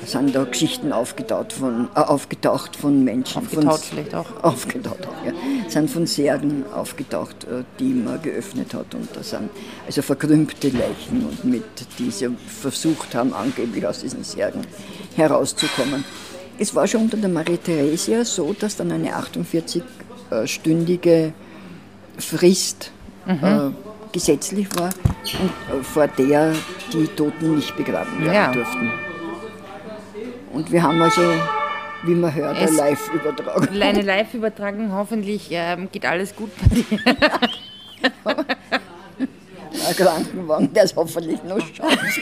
sind 0.06 0.34
da 0.36 0.44
Geschichten 0.44 0.92
aufgetaucht 0.92 1.52
von, 1.52 1.88
äh, 1.94 1.98
aufgetaucht 1.98 2.76
von 2.76 3.02
Menschen. 3.04 3.42
Aufgetaut 3.42 3.80
von, 3.80 3.82
vielleicht 3.90 4.14
auch. 4.14 4.26
Aufgetaucht 4.42 5.00
auch, 5.06 5.26
ja. 5.26 5.32
Sind 5.68 5.90
von 5.90 6.06
Särgen 6.06 6.64
aufgetaucht, 6.74 7.44
äh, 7.44 7.64
die 7.80 7.92
man 7.92 8.22
geöffnet 8.22 8.72
hat. 8.72 8.94
Und 8.94 9.08
da 9.14 9.22
sind 9.22 9.50
also 9.84 10.02
verkrümpte 10.02 10.68
Leichen 10.68 11.26
und 11.28 11.44
mit, 11.44 11.64
die 11.98 12.10
sie 12.10 12.28
versucht 12.46 13.14
haben, 13.16 13.34
angeblich 13.34 13.84
aus 13.86 14.00
diesen 14.00 14.22
Särgen 14.22 14.60
herauszukommen. 15.16 16.04
Es 16.58 16.74
war 16.74 16.86
schon 16.86 17.02
unter 17.02 17.16
der 17.18 17.28
Marie 17.28 17.58
Theresia 17.58 18.24
so, 18.24 18.54
dass 18.58 18.76
dann 18.76 18.90
eine 18.92 19.10
48-stündige 19.14 21.32
Frist 22.18 22.90
äh, 23.26 23.68
gesetzlich 24.12 24.66
war 24.76 24.88
und 25.40 25.50
äh, 25.80 25.82
vor 25.82 26.06
der 26.08 26.54
die 26.92 27.06
Toten 27.08 27.56
nicht 27.56 27.76
begraben 27.76 28.22
werden 28.24 28.34
Ja. 28.34 28.50
durften. 28.52 28.90
Und 30.54 30.72
wir 30.72 30.82
haben 30.82 31.02
also, 31.02 31.20
wie 32.04 32.14
man 32.14 32.34
hört, 32.34 32.56
eine 32.60 32.70
Live-Übertragung. 32.70 33.68
Eine 33.82 34.00
Live-Übertragung, 34.02 34.92
hoffentlich 34.92 35.48
ähm, 35.50 35.88
geht 35.92 36.06
alles 36.06 36.34
gut 36.34 36.50
bei 36.62 36.68
dir. 36.74 36.84
Ein 39.88 39.94
Krankenwagen, 39.94 40.72
der 40.72 40.84
es 40.84 40.96
hoffentlich 40.96 41.42
noch 41.44 41.60
schafft. 41.60 41.98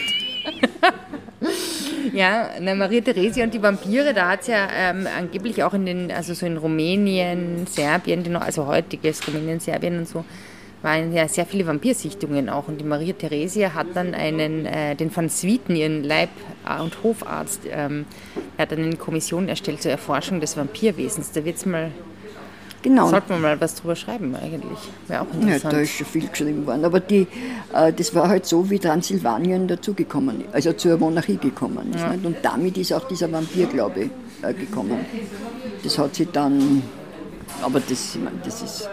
Ja, 2.13 2.49
na, 2.61 2.75
Maria 2.75 3.01
Theresia 3.01 3.43
und 3.43 3.53
die 3.53 3.61
Vampire, 3.61 4.13
da 4.13 4.29
hat 4.29 4.41
es 4.41 4.47
ja 4.47 4.67
ähm, 4.71 5.07
angeblich 5.17 5.63
auch 5.63 5.73
in 5.73 5.85
den, 5.85 6.11
also 6.11 6.33
so 6.33 6.45
in 6.45 6.57
Rumänien, 6.57 7.65
Serbien, 7.67 8.35
also 8.35 8.67
heutiges 8.67 9.27
Rumänien, 9.27 9.59
Serbien 9.59 9.97
und 9.99 10.07
so, 10.07 10.23
waren 10.83 11.11
ja 11.13 11.27
sehr 11.27 11.45
viele 11.47 11.65
Vampirsichtungen 11.65 12.47
auch. 12.47 12.67
Und 12.67 12.79
die 12.79 12.85
Maria 12.85 13.13
Theresia 13.13 13.73
hat 13.73 13.87
dann 13.95 14.13
einen, 14.13 14.65
äh, 14.67 14.95
den 14.95 15.13
Van 15.15 15.29
Swieten, 15.29 15.75
ihren 15.75 16.03
Leib- 16.03 16.29
und 16.79 17.03
Hofarzt, 17.03 17.61
ähm, 17.69 18.05
hat 18.57 18.71
dann 18.71 18.83
eine 18.83 18.95
Kommission 18.95 19.49
erstellt 19.49 19.81
zur 19.81 19.91
Erforschung 19.91 20.39
des 20.39 20.55
Vampirwesens. 20.55 21.31
Da 21.31 21.43
wird's 21.43 21.65
mal, 21.65 21.91
Genau. 22.85 23.07
sollte 23.09 23.31
man 23.33 23.41
mal 23.41 23.59
was 23.59 23.75
drüber 23.75 23.95
schreiben 23.95 24.35
eigentlich. 24.35 24.77
Wäre 25.07 25.21
auch 25.21 25.25
Ja, 25.33 25.41
interessant. 25.41 25.73
da 25.73 25.77
ist 25.79 25.89
schon 25.91 26.05
viel 26.05 26.27
geschrieben 26.27 26.65
worden. 26.67 26.85
Aber 26.85 26.99
die, 26.99 27.25
äh, 27.73 27.91
das 27.91 28.13
war 28.13 28.29
halt 28.29 28.45
so, 28.45 28.69
wie 28.69 28.77
Transsilvanien 28.79 29.67
dazugekommen 29.67 30.41
ist, 30.41 30.53
also 30.53 30.73
zur 30.73 30.97
Monarchie 30.97 31.37
gekommen 31.37 31.91
ist. 31.95 32.07
Nicht? 32.07 32.25
Und 32.25 32.37
damit 32.43 32.77
ist 32.77 32.93
auch 32.93 33.07
dieser 33.07 33.31
Vampirglaube 33.31 34.09
äh, 34.43 34.53
gekommen. 34.53 34.99
Das 35.83 35.97
hat 35.97 36.13
sich 36.15 36.29
dann, 36.31 36.83
aber 37.61 37.79
das, 37.79 38.15
ich 38.15 38.21
meine, 38.21 38.37
das 38.45 38.61
ist, 38.61 38.89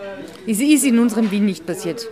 Es 0.46 0.58
ist 0.60 0.84
in 0.84 0.98
unserem 0.98 1.30
Wien 1.30 1.44
nicht 1.44 1.64
passiert. 1.66 2.08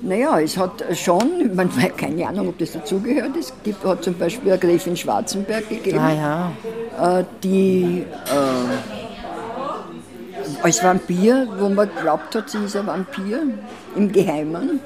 naja, 0.00 0.38
es 0.40 0.56
hat 0.56 0.84
schon, 0.94 1.54
man 1.56 1.74
weiß 1.76 1.96
keine 1.96 2.26
Ahnung, 2.28 2.48
ob 2.50 2.58
das 2.58 2.72
dazugehört. 2.72 3.36
Es 3.36 3.52
gibt, 3.64 3.84
hat 3.84 4.04
zum 4.04 4.14
Beispiel 4.14 4.52
eine 4.52 4.60
Gräfin 4.60 4.96
Schwarzenberg 4.96 5.68
gegeben. 5.68 5.98
Ah 5.98 6.52
ja. 7.00 7.18
äh, 7.20 7.24
die 7.42 8.04
äh, 8.26 8.93
als 10.64 10.82
Vampir, 10.82 11.46
wo 11.58 11.68
man 11.68 11.90
glaubt 12.00 12.34
hat, 12.34 12.48
sie 12.48 12.64
ist 12.64 12.74
ein 12.74 12.86
Vampir, 12.86 13.42
im 13.96 14.10
Geheimen. 14.10 14.80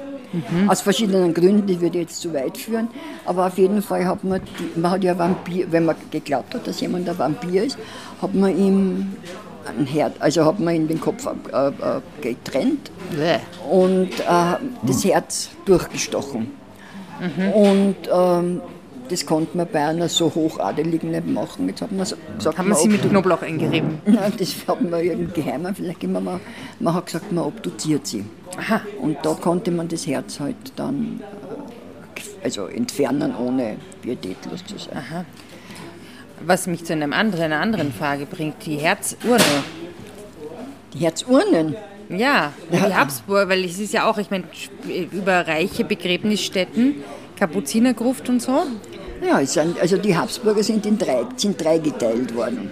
Aus 0.67 0.81
verschiedenen 0.81 1.33
Gründen, 1.33 1.65
die 1.65 1.79
würde 1.79 1.99
jetzt 1.99 2.21
zu 2.21 2.33
weit 2.33 2.57
führen. 2.57 2.89
Aber 3.25 3.47
auf 3.47 3.57
jeden 3.57 3.81
Fall 3.81 4.05
hat 4.05 4.23
man, 4.23 4.41
die, 4.59 4.79
man 4.79 4.91
hat 4.91 5.03
ja 5.03 5.17
Vampir, 5.17 5.71
wenn 5.71 5.85
man 5.85 5.95
geglaubt 6.11 6.53
hat, 6.53 6.67
dass 6.67 6.81
jemand 6.81 7.09
ein 7.09 7.17
Vampir 7.17 7.63
ist, 7.63 7.77
hat 8.21 8.35
man 8.35 8.55
ihm 8.55 9.13
ein 9.65 9.85
Herz, 9.85 10.15
also 10.19 10.45
hat 10.45 10.59
man 10.59 10.75
ihm 10.75 10.87
den 10.87 10.99
Kopf 10.99 11.25
äh, 11.25 11.71
getrennt 12.21 12.91
Bäh. 13.11 13.37
und 13.71 14.11
äh, 14.19 14.57
das 14.83 15.05
Herz 15.05 15.49
durchgestochen. 15.65 16.51
Und 17.53 17.95
ähm, 18.11 18.61
das 19.09 19.25
konnte 19.25 19.57
man 19.57 19.67
bei 19.71 19.85
einer 19.85 20.07
so 20.07 20.33
hochadeligen 20.33 21.11
nicht 21.11 21.27
machen. 21.27 21.67
Jetzt 21.67 21.81
hat 21.81 21.91
man 21.91 22.05
gesagt, 22.37 22.57
Haben 22.57 22.69
wir 22.69 22.75
sie 22.75 22.87
mit 22.87 23.01
Knoblauch 23.01 23.41
eingerieben. 23.41 24.01
Nein, 24.05 24.33
das 24.37 24.55
hat 24.67 24.81
man 24.81 25.03
irgendwie 25.03 25.41
geheimer. 25.41 25.73
Vielleicht 25.73 26.03
immer 26.03 26.21
mal, 26.21 26.39
man 26.79 26.93
hat 26.93 27.07
gesagt, 27.07 27.31
man 27.31 27.45
obduziert 27.45 28.07
sie. 28.07 28.25
Aha. 28.57 28.81
Und 29.01 29.17
da 29.23 29.33
konnte 29.33 29.71
man 29.71 29.87
das 29.87 30.07
Herz 30.07 30.39
halt 30.39 30.55
dann 30.75 31.21
äh, 31.21 32.43
also 32.43 32.67
entfernen, 32.67 33.35
ohne 33.35 33.77
pietätlos 34.01 34.65
zu 34.65 34.77
sein. 34.77 35.25
Was 36.45 36.67
mich 36.67 36.85
zu 36.85 36.93
einem 36.93 37.13
anderen, 37.13 37.45
einer 37.45 37.61
anderen 37.61 37.91
Frage 37.91 38.25
bringt, 38.25 38.65
die 38.65 38.77
Herzurne. 38.77 39.43
Die 40.93 40.99
Herzurnen, 40.99 41.75
Ja, 42.09 42.53
die 42.71 42.77
Habsburg, 42.77 43.49
weil 43.49 43.63
es 43.65 43.77
ist 43.79 43.93
ja 43.93 44.09
auch, 44.09 44.17
ich 44.17 44.31
meine, 44.31 44.45
über 45.11 45.47
reiche 45.47 45.83
Begräbnisstätten, 45.83 47.03
Kapuzinergruft 47.37 48.29
und 48.29 48.41
so. 48.41 48.63
Ja, 49.21 49.35
also 49.35 49.97
die 49.97 50.15
Habsburger 50.15 50.63
sind 50.63 50.85
in 50.85 50.97
drei, 50.97 51.25
sind 51.35 51.63
dreigeteilt 51.63 52.35
worden 52.35 52.69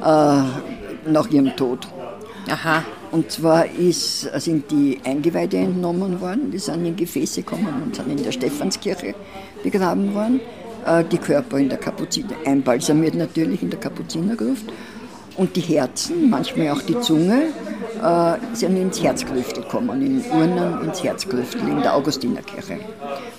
äh, 0.00 1.10
nach 1.10 1.30
ihrem 1.30 1.54
Tod. 1.56 1.88
Aha. 2.48 2.84
Und 3.12 3.30
zwar 3.30 3.66
ist, 3.66 4.22
sind 4.40 4.70
die 4.70 4.98
Eingeweide 5.04 5.56
entnommen 5.56 6.20
worden, 6.20 6.50
die 6.50 6.58
sind 6.58 6.84
in 6.84 6.96
Gefäße 6.96 7.42
gekommen 7.42 7.82
und 7.84 7.96
sind 7.96 8.10
in 8.10 8.22
der 8.22 8.32
Stephanskirche 8.32 9.14
begraben 9.62 10.14
worden. 10.14 10.40
Äh, 10.84 11.04
Die 11.04 11.18
Körper 11.18 11.58
in 11.58 11.68
der 11.68 11.78
Kapuziner, 11.78 12.34
einbalsamiert 12.44 13.14
natürlich 13.14 13.62
in 13.62 13.70
der 13.70 13.80
Kapuzinergruft. 13.80 14.66
Und 15.36 15.54
die 15.56 15.60
Herzen, 15.60 16.30
manchmal 16.30 16.70
auch 16.70 16.82
die 16.82 16.98
Zunge, 17.00 17.48
äh, 18.02 18.36
sind 18.54 18.76
ins 18.76 19.02
Herzgrüftel 19.02 19.62
gekommen, 19.62 20.00
in 20.02 20.24
Urnen 20.30 20.84
ins 20.84 21.02
Herzgrüftel 21.02 21.68
in 21.68 21.82
der 21.82 21.94
Augustinerkirche. 21.94 22.78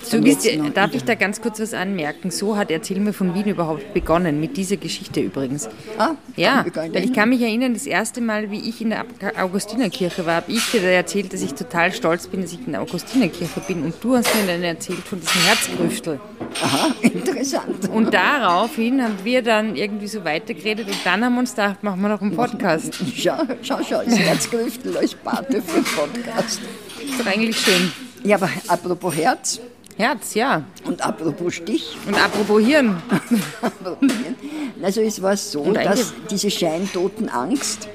So 0.02 0.22
wisst 0.24 0.46
ihr, 0.46 0.62
darf 0.70 0.94
ich 0.94 1.04
da 1.04 1.14
ganz 1.14 1.40
kurz 1.40 1.60
was 1.60 1.74
anmerken? 1.74 2.30
So 2.30 2.56
hat 2.56 2.70
Erzähl 2.70 3.00
mir 3.00 3.12
von 3.12 3.34
Wien 3.34 3.46
überhaupt 3.46 3.92
begonnen, 3.94 4.40
mit 4.40 4.56
dieser 4.56 4.76
Geschichte 4.76 5.20
übrigens. 5.20 5.68
Ah, 5.98 6.12
Ja, 6.36 6.64
weil 6.74 7.04
ich 7.04 7.12
kann 7.12 7.28
mich 7.28 7.42
erinnern, 7.42 7.74
das 7.74 7.86
erste 7.86 8.20
Mal, 8.20 8.50
wie 8.50 8.60
ich 8.68 8.80
in 8.80 8.90
der 8.90 9.04
Augustinerkirche 9.38 10.24
war, 10.24 10.36
habe 10.36 10.52
ich 10.52 10.70
dir 10.70 10.82
erzählt, 10.82 11.32
dass 11.32 11.42
ich 11.42 11.54
total 11.54 11.92
stolz 11.92 12.26
bin, 12.26 12.42
dass 12.42 12.52
ich 12.52 12.64
in 12.64 12.72
der 12.72 12.82
Augustinerkirche 12.82 13.60
bin. 13.66 13.82
Und 13.82 13.94
du 14.00 14.16
hast 14.16 14.34
mir 14.34 14.52
dann 14.52 14.62
erzählt 14.62 15.00
von 15.00 15.20
diesem 15.20 15.42
Herzgrüftel. 15.42 16.20
Aha, 16.62 16.94
interessant. 17.02 17.88
Und 17.92 18.14
daraufhin 18.14 19.02
haben 19.02 19.16
wir 19.24 19.42
dann 19.42 19.76
irgendwie 19.76 20.08
so 20.08 20.24
weitergeredet 20.24 20.86
und 20.86 20.98
dann 21.04 21.24
haben 21.24 21.34
wir 21.34 21.40
uns 21.40 21.50
gedacht, 21.50 21.82
machen 21.90 22.02
wir 22.02 22.08
noch 22.10 22.20
einen 22.20 22.36
Podcast. 22.36 22.94
Schau, 23.16 23.38
schau, 23.62 23.78
schau, 23.88 24.02
das 24.04 24.18
Herzgrüftel 24.18 24.94
als 24.96 25.14
Pate 25.14 25.62
für 25.62 25.80
den 25.80 25.84
Podcast. 25.84 26.60
ist 27.02 27.20
doch 27.20 27.26
eigentlich 27.26 27.56
schön. 27.56 27.90
Ja, 28.24 28.36
aber 28.36 28.50
apropos 28.66 29.16
Herz 29.16 29.60
Herz, 29.96 30.34
ja. 30.34 30.62
und 30.84 31.00
apropos 31.00 31.54
Stich, 31.54 31.96
Und 32.06 32.14
apropos 32.14 32.62
Hirn. 32.62 33.02
Also 34.82 35.00
es 35.00 35.20
war 35.20 35.36
so, 35.36 35.72
dass 35.72 36.12
diese 36.30 36.50
Scheintotenangst 36.50 37.88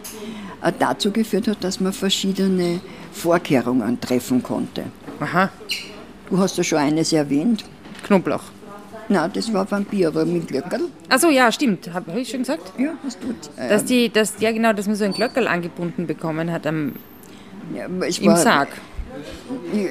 äh, 0.64 0.72
dazu 0.78 1.12
geführt 1.12 1.48
hat, 1.48 1.64
dass 1.64 1.80
man 1.80 1.94
verschiedene 1.94 2.82
Vorkehrungen 3.12 4.02
treffen 4.02 4.44
konnte. 4.44 4.84
Aha, 5.22 5.50
Du 6.30 6.40
hast 6.40 6.58
ja 6.58 6.64
schon 6.64 6.80
eines 6.80 7.14
erwähnt. 7.14 7.64
Knoblauch. 8.04 8.44
Na, 9.10 9.28
das 9.28 9.52
war 9.54 9.70
Vampir, 9.70 10.08
aber 10.08 10.26
mit 10.26 10.48
Glöckerl. 10.48 10.82
Achso, 11.10 11.30
ja, 11.30 11.52
stimmt. 11.52 11.94
Habe 11.94 12.12
hab 12.12 12.18
ich 12.18 12.30
schon 12.30 12.40
gesagt? 12.40 12.74
Ja, 12.78 12.92
hast 13.04 13.20
du. 13.22 13.62
Äh, 13.62 13.70
Dass 13.70 13.86
die, 13.86 14.10
dass, 14.10 14.36
ja 14.40 14.52
genau, 14.52 14.74
dass 14.74 14.88
man 14.88 14.96
so 14.96 15.04
ein 15.04 15.14
Glöckerl 15.14 15.48
angebunden 15.48 16.08
bekommen 16.08 16.52
hat 16.52 16.66
am, 16.66 16.94
ja, 17.76 17.86
im 17.86 18.26
war, 18.26 18.38
Sarg. 18.38 18.70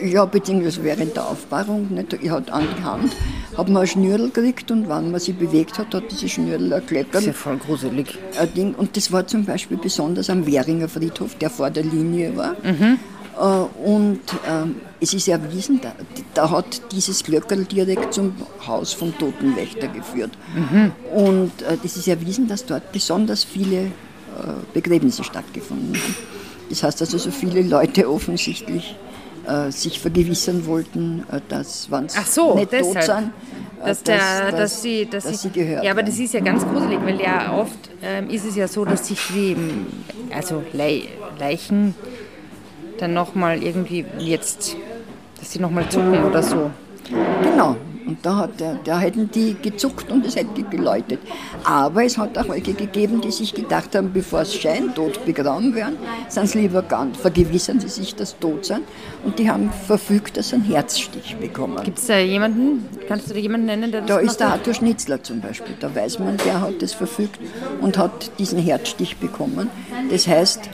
Ja, 0.04 0.24
beziehungsweise 0.24 0.82
während 0.82 1.14
der 1.14 1.26
Aufbahrung. 1.26 1.88
Nicht? 1.90 2.12
Ich 2.14 2.30
hat 2.30 2.50
an 2.50 2.66
die 2.76 2.82
Hand, 2.82 3.12
hat 3.56 3.68
man 3.68 3.82
ein 3.82 3.86
Schnürl 3.86 4.30
gekriegt 4.30 4.70
und 4.70 4.88
wenn 4.88 5.10
man 5.10 5.20
sie 5.20 5.32
bewegt 5.32 5.78
hat, 5.78 5.94
hat 5.94 6.04
diese 6.10 6.28
Schnürl 6.28 6.72
ein 6.72 6.84
Kleckern. 6.86 7.12
Das 7.12 7.20
ist 7.22 7.26
ja 7.28 7.32
voll 7.32 7.58
gruselig. 7.58 8.18
Ein 8.38 8.54
Ding. 8.54 8.74
Und 8.74 8.96
das 8.96 9.12
war 9.12 9.26
zum 9.26 9.44
Beispiel 9.44 9.76
besonders 9.76 10.28
am 10.30 10.46
Währinger 10.46 10.88
Friedhof, 10.88 11.36
der 11.36 11.50
vor 11.50 11.70
der 11.70 11.84
Linie 11.84 12.36
war. 12.36 12.56
Mhm. 12.62 12.98
Äh, 13.42 13.44
Und 13.84 14.20
ähm, 14.48 14.76
es 15.00 15.12
ist 15.14 15.26
erwiesen, 15.28 15.80
da, 15.82 15.92
da 16.34 16.48
hat 16.50 16.80
dieses 16.92 17.24
Glöckerl 17.24 17.64
direkt 17.64 18.14
zum 18.14 18.34
Haus 18.66 18.92
vom 18.92 19.16
Totenwächter 19.18 19.88
geführt. 19.88 20.30
Und 21.12 21.50
äh, 21.62 21.76
das 21.82 21.96
ist 21.96 22.06
erwiesen, 22.06 22.46
dass 22.46 22.64
dort 22.64 22.92
besonders 22.92 23.42
viele 23.42 23.78
äh, 23.86 23.90
Begräbnisse 24.72 25.24
stattgefunden 25.24 25.94
haben. 25.94 26.16
Das 26.70 26.82
heißt 26.84 27.00
also, 27.02 27.18
so 27.18 27.30
viele 27.30 27.62
Leute 27.62 28.08
offensichtlich 28.08 28.94
äh, 29.46 29.70
sich 29.72 29.98
vergewissern 29.98 30.64
wollten, 30.66 31.24
äh, 31.30 31.40
dass, 31.48 31.90
wenn 31.90 32.08
sie 32.08 32.18
so, 32.24 32.54
nicht 32.54 32.70
tot 32.70 32.94
deshalb. 32.96 33.04
sind, 33.04 33.32
äh, 33.82 33.86
Dass, 33.86 34.02
der, 34.04 34.52
dass, 34.52 34.82
sie, 34.82 35.06
dass, 35.06 35.24
dass 35.24 35.42
sie, 35.42 35.48
sie 35.48 35.50
gehört 35.50 35.84
Ja, 35.84 35.90
aber 35.90 36.04
das 36.04 36.16
ist 36.18 36.32
ja 36.32 36.40
ganz 36.40 36.64
gruselig, 36.64 37.00
weil 37.04 37.20
ja 37.20 37.52
oft 37.52 37.90
ähm, 38.02 38.30
ist 38.30 38.44
es 38.46 38.54
ja 38.54 38.68
so, 38.68 38.84
dass 38.84 39.08
sich 39.08 39.18
die 39.34 39.56
also 40.32 40.62
Le 40.72 41.02
Leichen 41.40 41.94
dann 43.02 43.14
nochmal 43.14 43.62
irgendwie 43.62 44.04
jetzt, 44.18 44.76
dass 45.38 45.52
sie 45.52 45.58
nochmal 45.58 45.88
zucken 45.88 46.24
oder 46.24 46.42
so. 46.42 46.70
Genau. 47.42 47.76
Und 48.04 48.18
da, 48.26 48.36
hat 48.36 48.58
der, 48.58 48.78
da 48.84 48.98
hätten 48.98 49.30
die 49.30 49.54
gezuckt 49.60 50.10
und 50.10 50.26
es 50.26 50.34
hätte 50.34 50.62
geläutet. 50.64 51.20
Aber 51.64 52.04
es 52.04 52.18
hat 52.18 52.36
auch 52.36 52.48
welche 52.48 52.74
gegeben, 52.74 53.20
die 53.20 53.30
sich 53.30 53.54
gedacht 53.54 53.94
haben, 53.94 54.12
bevor 54.12 54.44
sie 54.44 54.58
scheintot 54.58 55.24
begraben 55.24 55.74
werden, 55.74 55.96
sind 56.28 56.48
sie 56.48 56.62
lieber 56.62 56.82
ganz, 56.82 57.16
vergewissern 57.16 57.78
sie 57.78 57.88
sich, 57.88 58.14
dass 58.14 58.30
sie 58.30 58.36
tot 58.40 58.64
sind. 58.64 58.82
Und 59.24 59.38
die 59.38 59.48
haben 59.48 59.70
verfügt, 59.86 60.36
dass 60.36 60.48
sie 60.48 60.56
einen 60.56 60.64
Herzstich 60.64 61.36
bekommen. 61.36 61.82
Gibt 61.84 61.98
es 61.98 62.06
da 62.06 62.18
jemanden, 62.18 62.88
kannst 63.06 63.30
du 63.30 63.34
da 63.34 63.38
jemanden 63.38 63.66
nennen, 63.66 63.92
der 63.92 64.00
das 64.00 64.08
Da 64.08 64.18
ist 64.18 64.36
der? 64.38 64.48
Arthur 64.48 64.74
Schnitzler 64.74 65.22
zum 65.22 65.40
Beispiel. 65.40 65.76
Da 65.78 65.94
weiß 65.94 66.18
man, 66.18 66.36
der 66.38 66.60
hat 66.60 66.82
das 66.82 66.92
verfügt 66.92 67.38
und 67.80 67.98
hat 67.98 68.32
diesen 68.38 68.58
Herzstich 68.58 69.16
bekommen. 69.18 69.70
Das 70.10 70.26
heißt, 70.26 70.68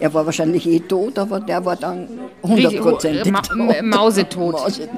er 0.00 0.12
war 0.14 0.26
wahrscheinlich 0.26 0.66
eh 0.66 0.80
tot, 0.80 1.18
aber 1.18 1.40
der 1.40 1.64
war 1.64 1.76
dann 1.76 2.08
hundertprozentig 2.42 3.32
Ma- 3.32 3.40
tot. 3.40 3.56
Ma- 3.56 3.82
Mausetot. 3.82 4.52
Mausetot, 4.60 4.90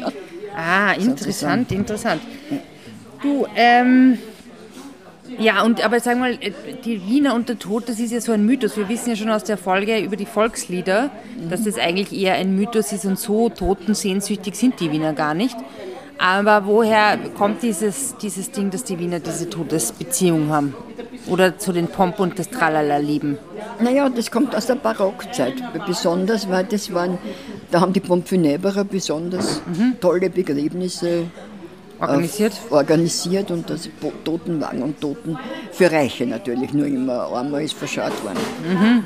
ja. 0.00 0.12
Ah, 0.56 0.92
interessant, 0.94 1.70
interessant. 1.72 2.22
Du, 3.22 3.46
ähm, 3.56 4.18
ja, 5.38 5.62
und 5.64 5.84
aber 5.84 6.00
sag 6.00 6.18
mal, 6.18 6.32
äh, 6.40 6.52
die 6.84 7.04
Wiener 7.06 7.34
und 7.34 7.48
der 7.48 7.58
Tod, 7.58 7.88
das 7.88 7.98
ist 7.98 8.12
ja 8.12 8.20
so 8.20 8.32
ein 8.32 8.46
Mythos. 8.46 8.76
Wir 8.76 8.88
wissen 8.88 9.10
ja 9.10 9.16
schon 9.16 9.30
aus 9.30 9.44
der 9.44 9.58
Folge 9.58 9.98
über 9.98 10.16
die 10.16 10.24
Volkslieder, 10.26 11.10
dass 11.50 11.64
das 11.64 11.76
eigentlich 11.78 12.12
eher 12.18 12.34
ein 12.34 12.54
Mythos 12.56 12.92
ist 12.92 13.04
und 13.04 13.18
so 13.18 13.48
totensehnsüchtig 13.48 14.54
sind 14.54 14.80
die 14.80 14.90
Wiener 14.92 15.12
gar 15.12 15.34
nicht. 15.34 15.56
Aber 16.18 16.64
woher 16.66 17.18
kommt 17.36 17.62
dieses, 17.62 18.16
dieses 18.16 18.50
Ding, 18.50 18.70
dass 18.70 18.84
die 18.84 18.98
Wiener 18.98 19.20
diese 19.20 19.50
Todesbeziehung 19.50 20.48
haben? 20.50 20.74
Oder 21.28 21.58
zu 21.58 21.72
den 21.72 21.88
Pomp 21.88 22.20
und 22.20 22.38
das 22.38 22.50
Tralala 22.50 22.98
lieben? 22.98 23.38
Naja, 23.80 24.08
das 24.08 24.30
kommt 24.30 24.54
aus 24.54 24.66
der 24.66 24.76
Barockzeit. 24.76 25.54
Besonders, 25.86 26.48
weil 26.48 26.64
das 26.64 26.92
waren, 26.94 27.18
da 27.70 27.80
haben 27.80 27.92
die 27.92 28.00
Pomfunäberer 28.00 28.84
besonders 28.84 29.60
tolle 30.00 30.30
Begräbnisse 30.30 31.24
Organisiert? 31.98 32.52
äh, 32.70 32.74
organisiert 32.74 33.50
und 33.50 33.70
das 33.70 33.88
Totenwagen 34.24 34.82
und 34.82 35.00
Toten 35.00 35.38
für 35.72 35.90
Reiche 35.90 36.26
natürlich 36.26 36.72
nur 36.72 36.86
immer 36.86 37.32
einmal 37.34 37.62
ist 37.62 37.74
verscharrt 37.74 38.12
worden. 38.22 39.04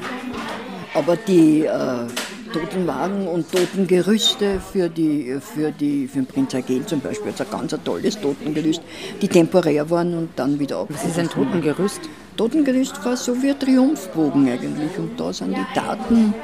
Aber 0.94 1.16
die 1.16 1.64
äh, 1.64 2.06
Totenwagen 2.52 3.26
und 3.28 3.50
Totengerüste 3.50 4.60
für, 4.60 4.88
die, 4.88 5.36
für, 5.40 5.70
die, 5.70 6.06
für 6.08 6.18
den 6.18 6.26
Prinz 6.26 6.54
Agel 6.54 6.84
zum 6.86 7.00
Beispiel, 7.00 7.32
also 7.32 7.44
ein 7.44 7.50
ganz 7.50 7.74
tolles 7.84 8.20
Totengerüst, 8.20 8.82
die 9.20 9.28
temporär 9.28 9.88
waren 9.90 10.16
und 10.16 10.30
dann 10.36 10.58
wieder 10.58 10.86
Das 10.88 11.04
ist 11.04 11.18
ein. 11.18 11.28
Totengerüst. 11.28 12.00
Totengerüst 12.36 13.04
war 13.04 13.16
so 13.16 13.40
wie 13.42 13.50
ein 13.50 13.58
Triumphbogen 13.58 14.48
eigentlich. 14.48 14.98
Und 14.98 15.18
da 15.18 15.32
sind 15.32 15.56
die 15.56 15.74
Daten 15.74 16.34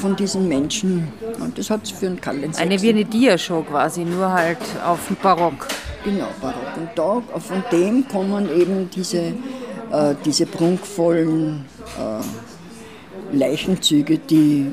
von 0.00 0.14
diesen 0.14 0.46
Menschen. 0.48 1.08
Und 1.40 1.58
das 1.58 1.70
hat 1.70 1.84
es 1.84 1.90
für 1.90 2.06
einen 2.06 2.20
Kalender. 2.20 2.58
Eine 2.58 2.80
wie 2.80 2.90
eine 2.90 3.04
Dia-Show 3.04 3.62
quasi, 3.62 4.04
nur 4.04 4.32
halt 4.32 4.58
auf 4.84 5.06
dem 5.08 5.16
Barock. 5.16 5.66
Genau, 6.04 6.28
barock. 6.40 6.76
Und 6.76 6.88
da, 6.96 7.22
von 7.38 7.62
dem 7.70 8.06
kommen 8.08 8.48
eben 8.56 8.90
diese, 8.90 9.18
äh, 9.18 10.14
diese 10.24 10.46
prunkvollen 10.46 11.64
äh, 11.98 13.36
Leichenzüge, 13.36 14.18
die 14.18 14.72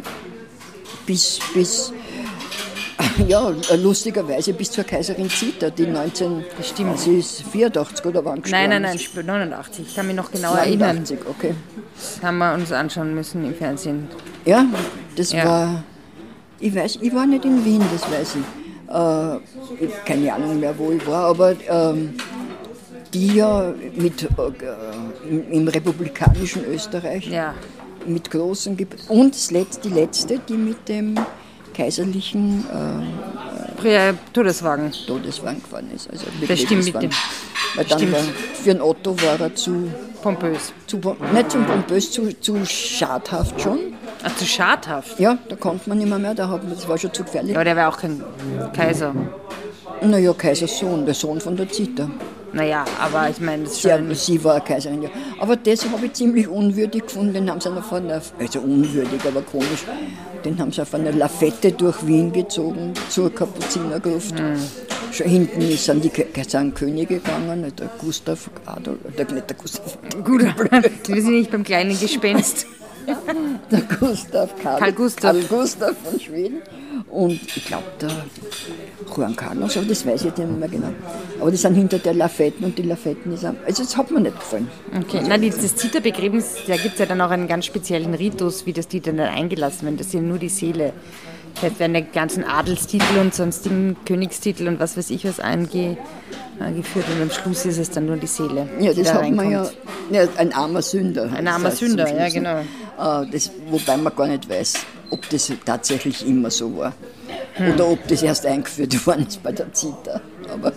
bis, 1.09 1.39
bis 1.55 1.91
ja, 3.27 3.51
lustigerweise 3.81 4.53
bis 4.53 4.69
zur 4.71 4.83
Kaiserin 4.83 5.27
Zita, 5.29 5.69
die 5.71 5.87
19, 5.87 6.43
Stimmt. 6.63 6.99
sie 6.99 7.17
ist 7.17 7.41
84 7.51 8.05
oder 8.05 8.23
wann 8.23 8.41
gestorben? 8.41 8.69
Nein, 8.69 8.81
nein, 8.83 8.91
nein, 8.91 8.99
sp- 9.01 9.23
89. 9.25 9.85
Ich 9.87 9.95
kann 9.95 10.05
mich 10.05 10.15
noch 10.15 10.29
genau 10.31 10.53
erinnern. 10.53 10.97
89, 10.97 11.19
okay. 11.27 11.55
Das 11.95 12.21
haben 12.21 12.37
wir 12.37 12.53
uns 12.53 12.71
anschauen 12.71 13.15
müssen 13.15 13.43
im 13.45 13.55
Fernsehen. 13.55 14.07
Ja, 14.45 14.65
das 15.15 15.31
Ja. 15.31 15.45
war. 15.45 15.83
Ich 16.59 16.75
weiß, 16.75 16.99
ich 17.01 17.13
war 17.15 17.25
nicht 17.25 17.43
in 17.45 17.65
Wien, 17.65 17.81
das 17.91 18.03
weiß 18.11 18.35
ich. 18.35 18.93
Äh, 18.93 19.85
ich 19.85 20.05
keine 20.05 20.31
Ahnung 20.33 20.59
mehr, 20.59 20.77
wo 20.77 20.91
ich 20.91 21.05
war, 21.07 21.25
aber 21.29 21.55
ähm, 21.67 22.13
die 23.13 23.35
ja 23.35 23.73
mit, 23.95 24.21
äh, 24.23 24.27
im, 25.29 25.51
im 25.51 25.67
republikanischen 25.67 26.63
Österreich 26.65 27.25
Ja. 27.27 27.55
Mit 28.09 28.29
großen 28.31 28.75
Ge 28.77 28.87
und 29.07 29.35
die 29.83 29.89
letzte, 29.89 30.39
die 30.39 30.53
mit 30.55 30.87
dem 30.89 31.15
kaiserlichen 31.73 32.65
äh, 32.69 33.81
Pri- 33.81 34.13
Todeswagen. 34.33 34.91
Todeswagen 35.07 35.61
gefahren 35.61 35.89
ist. 35.95 36.09
Also 36.09 36.25
Das 36.47 36.59
stimmt 36.59 36.85
mit 36.85 37.01
dem. 37.01 37.11
Weil 37.75 37.85
dann 37.85 37.99
stimmt. 37.99 38.13
war, 38.13 38.19
für 38.21 38.73
den 38.73 38.81
Otto 38.81 39.15
war 39.21 39.39
er 39.39 39.55
zu, 39.55 39.89
Pompös. 40.21 40.73
zu 40.87 40.97
nicht 41.33 41.51
zum 41.51 41.65
pompös, 41.65 42.11
zu, 42.11 42.37
zu 42.41 42.65
schadhaft 42.65 43.61
schon. 43.61 43.79
Ach, 44.23 44.35
zu 44.35 44.45
schadhaft. 44.45 45.19
Ja, 45.19 45.37
da 45.47 45.55
konnte 45.55 45.87
man 45.87 45.99
nicht 45.99 46.09
mehr, 46.09 46.19
mehr 46.19 46.33
da 46.35 46.49
hat 46.49 46.61
das 46.69 46.87
war 46.87 46.97
schon 46.97 47.13
zu 47.13 47.23
gefährlich. 47.23 47.55
Aber 47.55 47.63
der 47.63 47.75
war 47.77 47.87
auch 47.89 47.97
kein 47.97 48.21
Kaiser. 48.75 49.13
Naja, 50.01 50.33
Kaisers 50.33 50.77
Sohn, 50.79 51.05
der 51.05 51.13
Sohn 51.13 51.39
von 51.39 51.55
der 51.55 51.69
Zita. 51.69 52.09
Naja, 52.53 52.85
aber 52.99 53.29
ich 53.29 53.39
meine, 53.39 53.67
Sie, 53.67 53.81
schon. 53.89 54.13
sie 54.15 54.43
war 54.43 54.63
Kaiserin, 54.63 55.03
ja. 55.03 55.09
Aber 55.39 55.55
das 55.55 55.85
habe 55.89 56.05
ich 56.05 56.13
ziemlich 56.13 56.47
unwürdig 56.47 57.03
gefunden. 57.03 57.33
Den 57.33 57.49
haben 57.49 57.61
sie 57.61 57.69
noch 57.69 57.83
von 57.83 58.03
einer, 58.03 58.21
also 58.39 58.59
unwürdig, 58.59 59.21
aber 59.27 59.41
komisch, 59.41 59.85
den 60.43 60.57
haben 60.59 60.71
sie 60.71 60.81
auf 60.81 60.93
einer 60.93 61.11
Lafette 61.11 61.71
durch 61.71 62.05
Wien 62.05 62.31
gezogen, 62.31 62.93
zur 63.09 63.33
Kapuzinergruft. 63.33 64.35
Schon 65.11 65.27
hinten 65.27 65.61
ist, 65.61 65.85
sind 65.85 66.03
die 66.03 66.11
sind 66.47 66.75
Könige 66.75 67.15
gegangen, 67.15 67.71
der 67.77 67.89
Gustav 67.99 68.49
Adolf, 68.65 68.97
der, 69.17 69.25
nicht 69.31 69.49
der 69.49 69.57
Gustav, 69.57 69.97
Gut, 70.23 70.41
wir 71.07 71.21
sind 71.21 71.31
nicht 71.31 71.51
beim 71.51 71.63
kleinen 71.63 71.99
Gespenst. 71.99 72.67
der 73.71 73.81
Gustav 73.99 74.53
Karl, 74.61 74.79
Karl 74.79 74.93
Gustav. 74.93 75.31
Karl 75.31 75.43
Gustav 75.43 75.95
von 76.03 76.19
Schweden. 76.19 76.61
Und 77.09 77.39
ich 77.55 77.65
glaube, 77.65 77.85
der 77.99 78.09
Juan 79.15 79.35
Carlos, 79.35 79.75
aber 79.77 79.85
das 79.87 80.05
weiß 80.05 80.21
ich 80.21 80.25
jetzt 80.27 80.37
nicht 80.37 80.59
mehr 80.59 80.67
genau. 80.69 80.89
Aber 81.39 81.51
die 81.51 81.57
sind 81.57 81.75
hinter 81.75 81.99
der 81.99 82.13
Lafetten 82.13 82.65
und 82.65 82.77
die 82.77 82.83
Lafetten 82.83 83.33
ist 83.33 83.45
am, 83.45 83.55
also 83.65 83.83
das 83.83 83.95
hat 83.97 84.11
mir 84.11 84.19
nicht 84.19 84.37
gefallen. 84.39 84.67
Okay, 84.97 85.21
na, 85.27 85.37
die- 85.37 85.49
das 85.49 85.75
Zitterbegräbnis, 85.75 86.55
da 86.67 86.75
gibt 86.77 86.93
es 86.93 86.99
ja 86.99 87.05
dann 87.05 87.21
auch 87.21 87.29
einen 87.31 87.47
ganz 87.47 87.65
speziellen 87.65 88.13
Ritus, 88.13 88.65
wie 88.65 88.73
das 88.73 88.87
die 88.87 89.01
dann 89.01 89.19
eingelassen 89.19 89.83
werden. 89.83 89.97
Das 89.97 90.07
ist 90.07 90.13
ja 90.13 90.21
nur 90.21 90.37
die 90.37 90.49
Seele. 90.49 90.93
Das 91.55 91.63
heißt, 91.63 91.79
werden 91.79 91.93
die 91.95 92.03
ganzen 92.13 92.43
Adelstitel 92.43 93.17
und 93.19 93.33
sonstigen 93.33 93.97
Königstitel 94.05 94.67
und 94.67 94.79
was 94.79 94.95
weiß 94.95 95.09
ich 95.09 95.25
was 95.25 95.39
einge, 95.39 95.97
eingeführt 96.59 97.05
und 97.13 97.21
am 97.21 97.31
Schluss 97.31 97.65
ist 97.65 97.77
es 97.79 97.89
dann 97.89 98.05
nur 98.05 98.17
die 98.17 98.27
Seele. 98.27 98.67
Ja, 98.79 98.93
die 98.93 99.01
das 99.03 99.11
da 99.13 99.21
hat 99.23 99.31
man 99.31 99.49
ja, 99.51 99.61
reinkommt. 99.63 99.77
ja. 100.11 100.21
Ein 100.37 100.53
armer 100.53 100.81
Sünder. 100.81 101.29
Ein 101.35 101.47
armer 101.47 101.71
Sünder, 101.71 102.07
ja, 102.07 102.25
ne? 102.27 102.31
genau. 102.31 102.59
Äh, 103.23 103.31
Das, 103.31 103.51
wobei 103.69 103.97
man 103.97 104.15
gar 104.15 104.27
nicht 104.27 104.49
weiß, 104.49 104.73
ob 105.09 105.29
das 105.29 105.51
tatsächlich 105.65 106.25
immer 106.25 106.49
so 106.49 106.77
war. 106.77 106.93
Oder 107.73 107.87
ob 107.87 108.07
das 108.07 108.23
erst 108.23 108.45
eingeführt 108.45 109.05
worden 109.07 109.27
ist 109.27 109.41
bei 109.43 109.51
der 109.51 109.71
Zita. 109.73 110.21
Aber 110.51 110.71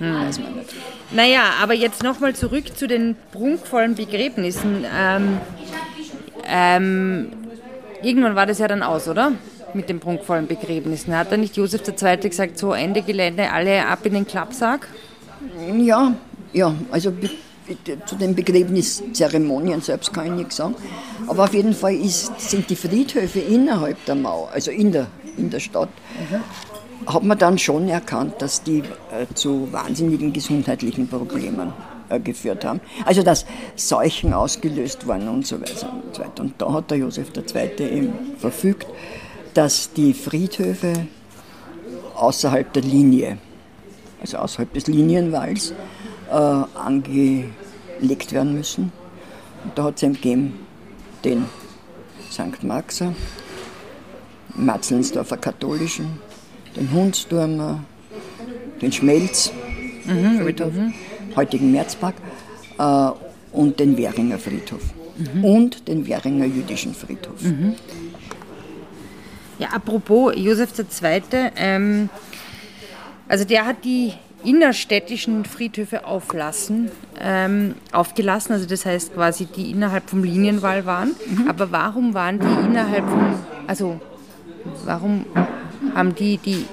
weiß 0.00 0.38
man 0.40 0.56
nicht. 0.56 0.74
Naja, 1.10 1.54
aber 1.62 1.74
jetzt 1.74 2.02
nochmal 2.02 2.34
zurück 2.34 2.76
zu 2.76 2.86
den 2.86 3.16
prunkvollen 3.32 3.94
Begräbnissen. 3.94 4.84
Ähm, 4.96 5.38
ähm, 6.46 7.32
irgendwann 8.02 8.34
war 8.36 8.46
das 8.46 8.58
ja 8.58 8.68
dann 8.68 8.82
aus, 8.82 9.08
oder? 9.08 9.32
Mit 9.74 9.88
den 9.88 10.00
prunkvollen 10.00 10.46
Begräbnissen. 10.46 11.16
Hat 11.16 11.32
da 11.32 11.36
nicht 11.36 11.56
Josef 11.56 11.82
II. 11.86 12.16
gesagt, 12.28 12.58
so 12.58 12.72
Ende 12.72 13.02
Gelände, 13.02 13.50
alle 13.50 13.86
ab 13.86 14.04
in 14.04 14.14
den 14.14 14.26
Klappsack? 14.26 14.88
Ja, 15.78 16.14
ja, 16.52 16.74
also 16.90 17.12
zu 18.06 18.16
den 18.16 18.34
Begräbniszeremonien 18.34 19.80
selbst 19.80 20.12
kann 20.12 20.26
ich 20.26 20.32
nichts 20.32 20.56
sagen. 20.56 20.74
Aber 21.26 21.44
auf 21.44 21.54
jeden 21.54 21.74
Fall 21.74 21.94
ist, 21.94 22.38
sind 22.40 22.68
die 22.70 22.76
Friedhöfe 22.76 23.40
innerhalb 23.40 24.04
der 24.06 24.14
Mauer, 24.14 24.50
also 24.52 24.70
in 24.70 24.92
der, 24.92 25.06
in 25.36 25.50
der 25.50 25.60
Stadt, 25.60 25.90
hat 27.06 27.22
man 27.22 27.38
dann 27.38 27.58
schon 27.58 27.88
erkannt, 27.88 28.34
dass 28.38 28.62
die 28.62 28.78
äh, 28.78 29.26
zu 29.34 29.72
wahnsinnigen 29.72 30.32
gesundheitlichen 30.32 31.08
Problemen 31.08 31.72
äh, 32.08 32.20
geführt 32.20 32.64
haben. 32.64 32.80
Also 33.04 33.22
dass 33.22 33.46
Seuchen 33.76 34.32
ausgelöst 34.32 35.06
waren 35.06 35.28
und 35.28 35.46
so 35.46 35.60
weiter 35.60 35.92
und 35.92 36.14
so 36.14 36.22
weiter. 36.22 36.42
Und 36.42 36.54
da 36.58 36.72
hat 36.72 36.90
der 36.90 36.98
Josef 36.98 37.28
II. 37.36 37.86
eben 37.86 38.12
verfügt, 38.38 38.86
dass 39.54 39.92
die 39.92 40.14
Friedhöfe 40.14 41.06
außerhalb 42.14 42.72
der 42.72 42.82
Linie, 42.82 43.38
also 44.20 44.38
außerhalb 44.38 44.72
des 44.72 44.86
Linienwalls, 44.86 45.72
äh, 46.30 46.34
angelegt 47.98 48.32
werden 48.32 48.54
müssen. 48.54 48.92
Und 49.64 49.76
da 49.76 49.84
hat 49.84 49.96
es 49.96 50.02
eben 50.02 50.14
gegeben 50.14 50.66
den 51.24 51.46
St. 52.30 52.62
Maxer, 52.62 53.14
Matzlensdorfer 54.54 55.36
Katholischen, 55.36 56.18
den 56.76 56.90
Hundsturmer, 56.92 57.80
den 58.80 58.92
Schmelz, 58.92 59.52
mhm, 60.04 60.40
Friedhof, 60.40 60.72
mhm. 60.72 60.94
heutigen 61.34 61.72
Märzpark, 61.72 62.14
äh, 62.78 63.10
und 63.52 63.80
den 63.80 63.96
Währinger 63.96 64.38
Friedhof. 64.38 64.82
Mhm. 65.16 65.44
Und 65.44 65.88
den 65.88 66.06
Währinger 66.06 66.44
jüdischen 66.44 66.94
Friedhof. 66.94 67.42
Mhm. 67.42 67.74
Ja, 69.58 69.70
apropos 69.70 70.34
Josef 70.36 70.72
II., 70.78 71.22
ähm, 71.56 72.08
also 73.26 73.44
der 73.44 73.66
hat 73.66 73.84
die 73.84 74.12
innerstädtischen 74.44 75.44
Friedhöfe 75.44 76.06
auflassen, 76.06 76.90
ähm, 77.20 77.74
aufgelassen, 77.92 78.52
also 78.52 78.66
das 78.66 78.86
heißt 78.86 79.14
quasi, 79.14 79.46
die 79.46 79.70
innerhalb 79.70 80.08
vom 80.08 80.22
Linienwall 80.22 80.86
waren. 80.86 81.14
Mhm. 81.28 81.48
Aber 81.48 81.72
warum 81.72 82.14
waren 82.14 82.38
die 82.38 82.66
innerhalb 82.66 83.08
vom, 83.08 83.34
also 83.66 84.00
warum 84.84 85.24
haben 85.94 86.14
die, 86.14 86.38
die 86.38 86.64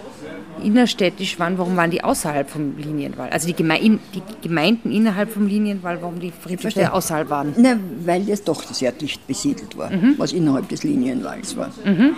innerstädtisch 0.64 1.40
waren, 1.40 1.58
warum 1.58 1.76
waren 1.76 1.92
die 1.92 2.04
außerhalb 2.04 2.50
vom 2.50 2.78
Linienwall? 2.78 3.30
Also 3.30 3.48
die, 3.48 3.54
Geme 3.54 3.80
die 3.80 4.22
Gemeinden 4.42 4.92
innerhalb 4.92 5.32
vom 5.32 5.48
Linienwall, 5.48 6.02
warum 6.02 6.20
die 6.20 6.32
Friedhöfe 6.32 6.94
außerhalb 6.94 7.30
waren? 7.30 7.54
Na, 7.58 7.78
weil 8.06 8.30
es 8.30 8.44
doch 8.44 8.64
sehr 8.64 8.92
dicht 8.92 9.26
besiedelt 9.28 9.78
war, 9.78 9.92
mhm. 9.92 10.16
was 10.18 10.34
innerhalb 10.34 10.70
des 10.70 10.84
Linienwalls 10.84 11.58
war. 11.58 11.72
Mhm. 11.84 12.16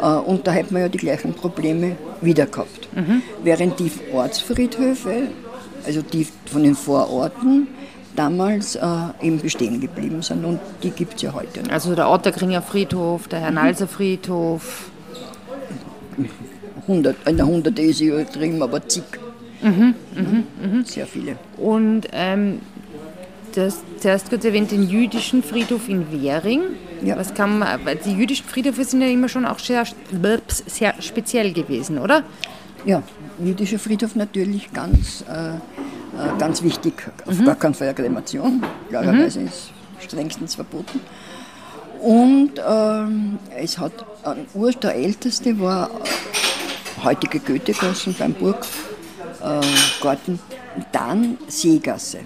Äh, 0.00 0.04
und 0.04 0.46
da 0.46 0.52
hätten 0.52 0.74
wir 0.74 0.82
ja 0.82 0.88
die 0.88 0.98
gleichen 0.98 1.34
Probleme 1.34 1.96
wieder 2.20 2.46
gehabt. 2.46 2.88
Mhm. 2.94 3.22
Während 3.42 3.78
die 3.78 3.90
Ortsfriedhöfe, 4.12 5.28
also 5.86 6.02
die 6.02 6.26
von 6.46 6.62
den 6.62 6.74
Vororten, 6.74 7.68
damals 8.16 8.74
äh, 8.74 8.80
eben 9.22 9.40
bestehen 9.40 9.80
geblieben 9.80 10.22
sind 10.22 10.44
und 10.44 10.58
die 10.82 10.90
gibt 10.90 11.14
es 11.16 11.22
ja 11.22 11.32
heute 11.32 11.62
noch. 11.62 11.70
Also 11.70 11.94
der 11.94 12.10
Otterkringer 12.10 12.62
Friedhof, 12.62 13.28
der 13.28 13.40
Hernalser 13.40 13.84
mhm. 13.84 13.90
Friedhof. 13.90 14.90
100, 16.82 17.16
eine 17.26 17.42
100 17.42 17.78
ist 17.78 18.00
übertrieben, 18.00 18.60
aber 18.62 18.86
zig. 18.88 19.04
Mhm, 19.62 19.94
mhm, 20.16 20.44
mhm. 20.60 20.84
Sehr 20.84 21.06
viele. 21.06 21.36
Und 21.56 22.08
ähm, 22.12 22.60
du 23.54 23.62
hast 23.62 23.82
zuerst 24.00 24.30
kurz 24.30 24.44
erwähnt 24.44 24.70
den 24.70 24.88
jüdischen 24.88 25.42
Friedhof 25.42 25.88
in 25.88 26.06
Währing. 26.10 26.60
Ja. 27.02 27.16
Was 27.16 27.34
kann 27.34 27.58
man, 27.58 27.78
die 28.04 28.12
jüdischen 28.12 28.46
Friedhöfe 28.46 28.84
sind 28.84 29.00
ja 29.00 29.08
immer 29.08 29.28
schon 29.28 29.46
auch 29.46 29.58
sehr, 29.58 29.84
sehr 30.66 30.94
speziell 31.00 31.52
gewesen, 31.52 31.98
oder? 31.98 32.24
Ja, 32.84 33.02
jüdischer 33.42 33.78
Friedhof 33.78 34.14
natürlich 34.14 34.72
ganz, 34.72 35.24
äh, 35.28 35.50
äh 35.50 35.58
ganz 36.38 36.62
wichtig. 36.62 36.94
Auf 37.26 37.38
mhm. 37.38 37.44
gar 37.44 37.56
keinen 37.56 37.74
Fall 37.74 37.94
Kremation, 37.94 38.62
klarerweise 38.88 39.40
mhm. 39.40 39.46
ist 39.46 39.70
strengstens 40.00 40.54
verboten. 40.54 41.00
Und 42.00 42.52
ähm, 42.66 43.38
es 43.56 43.78
hat 43.78 43.92
ein 44.22 44.46
Ur, 44.54 44.70
der 44.72 44.94
älteste 44.94 45.58
war 45.58 45.90
heutige 47.02 47.40
Goethegassen 47.40 48.14
beim 48.18 48.34
Burggarten. 48.34 50.34
Äh, 50.34 50.38
dann 50.92 51.38
Seegasse, 51.48 52.20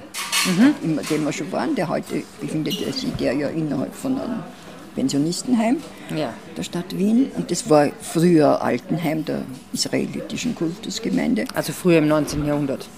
mhm. 0.45 0.75
in 0.83 1.01
dem 1.09 1.25
wir 1.25 1.33
schon 1.33 1.51
waren. 1.53 1.75
Der 1.75 1.89
heute 1.89 2.23
befindet 2.41 2.75
sich 2.75 3.07
der 3.19 3.33
ja 3.33 3.49
innerhalb 3.49 3.95
von 3.95 4.21
einem 4.21 4.41
Pensionistenheim 4.95 5.79
ja. 6.15 6.33
der 6.57 6.63
Stadt 6.63 6.97
Wien. 6.97 7.31
Und 7.37 7.51
das 7.51 7.69
war 7.69 7.89
früher 8.01 8.63
Altenheim 8.63 9.25
der 9.25 9.43
israelitischen 9.73 10.55
Kultusgemeinde. 10.55 11.45
Also 11.55 11.73
früher 11.73 11.99
im 11.99 12.09
19. 12.09 12.45
Jahrhundert? 12.47 12.89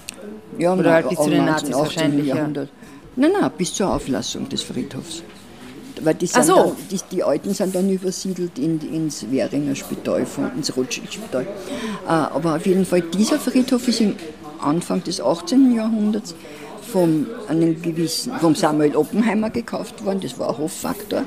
Ja, 0.57 0.73
Oder 0.73 0.93
halt 0.93 1.09
bis 1.09 1.19
zu 1.19 1.29
den 1.29 1.45
Nazis 1.45 1.73
wahrscheinlich. 1.73 2.27
Jahrhundert. 2.27 2.69
Ja. 2.69 3.27
Nein, 3.27 3.31
nein, 3.39 3.51
bis 3.57 3.73
zur 3.73 3.93
Auflassung 3.93 4.49
des 4.49 4.61
Friedhofs. 4.61 5.23
Weil 6.01 6.15
die, 6.15 6.27
so. 6.27 6.41
dann, 6.41 6.71
die, 6.91 6.99
die, 7.11 7.23
Alten 7.23 7.53
sind 7.53 7.73
dann 7.73 7.89
übersiedelt 7.89 8.59
in, 8.59 8.81
ins 8.81 9.31
Währinger 9.31 9.75
Spital, 9.75 10.25
ins 10.55 10.75
Rothschild-Spital. 10.75 11.43
Äh, 11.43 12.07
aber 12.07 12.55
auf 12.55 12.65
jeden 12.65 12.85
Fall, 12.85 13.01
dieser 13.01 13.39
Friedhof 13.39 13.87
ist 13.87 14.01
im 14.01 14.15
Anfang 14.59 15.03
des 15.03 15.21
18. 15.21 15.73
Jahrhunderts 15.73 16.35
vom, 16.85 17.27
einen 17.47 17.81
gewissen, 17.81 18.33
vom 18.39 18.55
Samuel 18.55 18.95
Oppenheimer 18.95 19.49
gekauft 19.49 20.05
worden, 20.05 20.19
das 20.21 20.37
war 20.39 20.49
ein 20.49 20.57
Hoffaktor. 20.57 21.23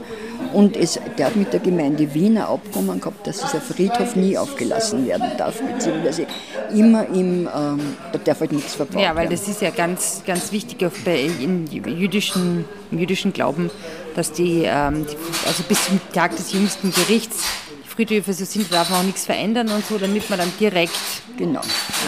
Und 0.52 0.76
es, 0.76 0.98
der 1.18 1.26
hat 1.26 1.36
mit 1.36 1.52
der 1.52 1.60
Gemeinde 1.60 2.14
Wiener 2.14 2.48
Abkommen 2.48 3.00
gehabt, 3.00 3.26
dass 3.26 3.40
dieser 3.40 3.60
Friedhof 3.60 4.16
nie 4.16 4.38
aufgelassen 4.38 5.06
werden 5.06 5.30
darf, 5.36 5.60
beziehungsweise 5.60 6.26
immer 6.72 7.06
im, 7.06 7.48
ähm, 7.54 7.80
da 8.12 8.18
darf 8.24 8.40
halt 8.40 8.52
nichts 8.52 8.74
verbaut 8.74 9.02
Ja, 9.02 9.14
weil 9.14 9.28
das 9.28 9.48
ist 9.48 9.60
ja 9.60 9.70
ganz, 9.70 10.22
ganz 10.26 10.52
wichtig 10.52 10.84
auf, 10.86 10.94
im 11.06 11.66
jüdischen, 11.66 12.64
im 12.90 12.98
jüdischen 12.98 13.32
Glauben, 13.32 13.70
dass 14.14 14.32
die, 14.32 14.62
ähm, 14.64 15.06
die, 15.06 15.16
also 15.46 15.62
bis 15.68 15.84
zum 15.86 16.00
Tag 16.12 16.36
des 16.36 16.52
jüngsten 16.52 16.92
Gerichts 16.92 17.44
die 17.84 17.88
Friedhöfe 17.88 18.32
so 18.32 18.44
sind, 18.44 18.72
darf 18.72 18.90
man 18.90 19.00
auch 19.00 19.04
nichts 19.04 19.26
verändern 19.26 19.68
und 19.68 19.84
so, 19.86 19.98
damit 19.98 20.30
man 20.30 20.38
dann 20.38 20.52
direkt, 20.58 20.98
genau. 21.36 21.60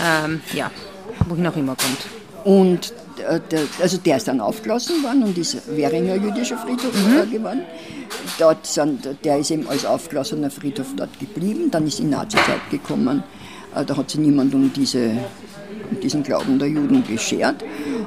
Ähm, 0.05 0.41
ja, 0.55 0.71
wohin 1.29 1.47
auch 1.47 1.57
immer 1.57 1.77
kommt. 1.77 2.07
Und 2.45 2.95
also 3.27 3.97
der 3.99 4.17
ist 4.17 4.29
dann 4.29 4.41
aufgelassen 4.41 5.03
worden 5.03 5.23
und 5.25 5.39
ist 5.39 5.57
Währinger 5.75 6.17
jüdischer 6.17 6.59
Friedhof 6.59 6.93
mhm. 6.95 7.31
geworden. 7.31 7.63
Dort 8.39 8.67
sind, 8.67 9.09
der 9.25 9.39
ist 9.39 9.51
eben 9.51 9.69
als 9.69 9.85
aufgelassener 9.85 10.51
Friedhof 10.51 10.89
dort 10.97 11.19
geblieben. 11.19 11.71
Dann 11.71 11.87
ist 11.87 11.99
die 11.99 12.05
Nazizeit 12.05 12.61
gekommen. 12.71 13.23
Äh, 13.75 13.85
da 13.85 13.97
hat 13.97 14.11
sich 14.11 14.21
niemand 14.21 14.55
um, 14.55 14.73
diese, 14.73 15.13
um 15.91 16.01
diesen 16.01 16.23
Glauben 16.23 16.59
der 16.59 16.69
Juden 16.69 17.05
geschert. 17.07 17.65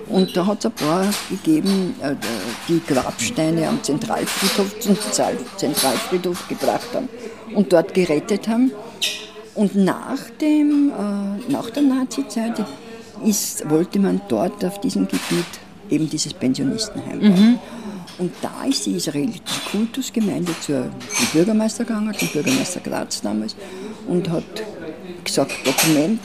Und 0.10 0.36
da 0.36 0.46
hat 0.46 0.60
es 0.60 0.66
ein 0.66 0.72
paar 0.74 1.06
gegeben, 1.30 1.96
äh, 2.02 2.16
die 2.68 2.82
Grabsteine 2.86 3.68
am 3.68 3.82
Zentralfriedhof 3.82 4.80
zum 4.80 4.98
Zentralfriedhof 5.58 6.48
gebracht 6.48 6.90
haben 6.94 7.10
und 7.56 7.72
dort 7.72 7.94
gerettet 7.94 8.48
haben. 8.48 8.72
Und 9.56 9.76
nach, 9.76 10.18
dem, 10.42 10.92
nach 11.48 11.70
der 11.70 11.84
Nazizeit 11.84 12.58
ist, 13.26 13.70
wollte 13.70 14.00
man 14.00 14.22
dort 14.28 14.64
auf 14.66 14.80
diesem 14.82 15.08
Gebiet 15.08 15.46
eben 15.90 16.10
dieses 16.10 16.34
Pensionistenheim 16.34 17.20
bauen. 17.20 17.52
Mhm. 17.52 17.60
Und 18.20 18.32
da 18.42 18.66
ist 18.66 18.86
die 18.86 18.92
israelitische 18.96 19.62
Kultusgemeinde 19.72 20.54
zum 20.62 20.86
Bürgermeister 21.34 21.84
gegangen, 21.84 22.14
zum 22.14 22.28
Bürgermeister 22.30 22.80
Graz 22.80 23.22
damals, 23.22 23.56
und 24.08 24.30
hat 24.30 24.44
gesagt, 25.24 25.52
Dokument, 25.66 26.20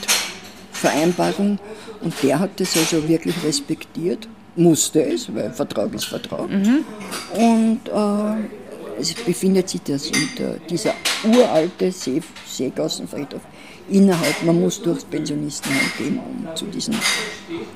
Vereinbarung. 0.71 1.57
Und 2.01 2.13
der 2.21 2.39
hat 2.39 2.51
das 2.57 2.77
also 2.77 3.07
wirklich 3.07 3.35
respektiert, 3.43 4.27
musste 4.55 5.03
es, 5.03 5.33
weil 5.33 5.51
Vertrag 5.51 5.93
ist 5.93 6.05
Vertrag. 6.05 6.49
Mhm. 6.49 6.85
Und 7.33 7.79
äh, 7.87 8.99
es 8.99 9.13
befindet 9.13 9.69
sich 9.69 9.81
das 9.81 10.07
unter 10.07 10.57
dieser 10.69 10.93
uralte 11.23 11.91
See, 11.91 12.21
Seegassenfriedhof 12.47 13.41
innerhalb, 13.91 14.43
man 14.43 14.59
muss 14.59 14.81
durchs 14.81 15.03
Pensionistenheim 15.03 15.91
gehen, 15.97 16.19
um 16.19 16.55
zu 16.55 16.65
diesem 16.65 16.95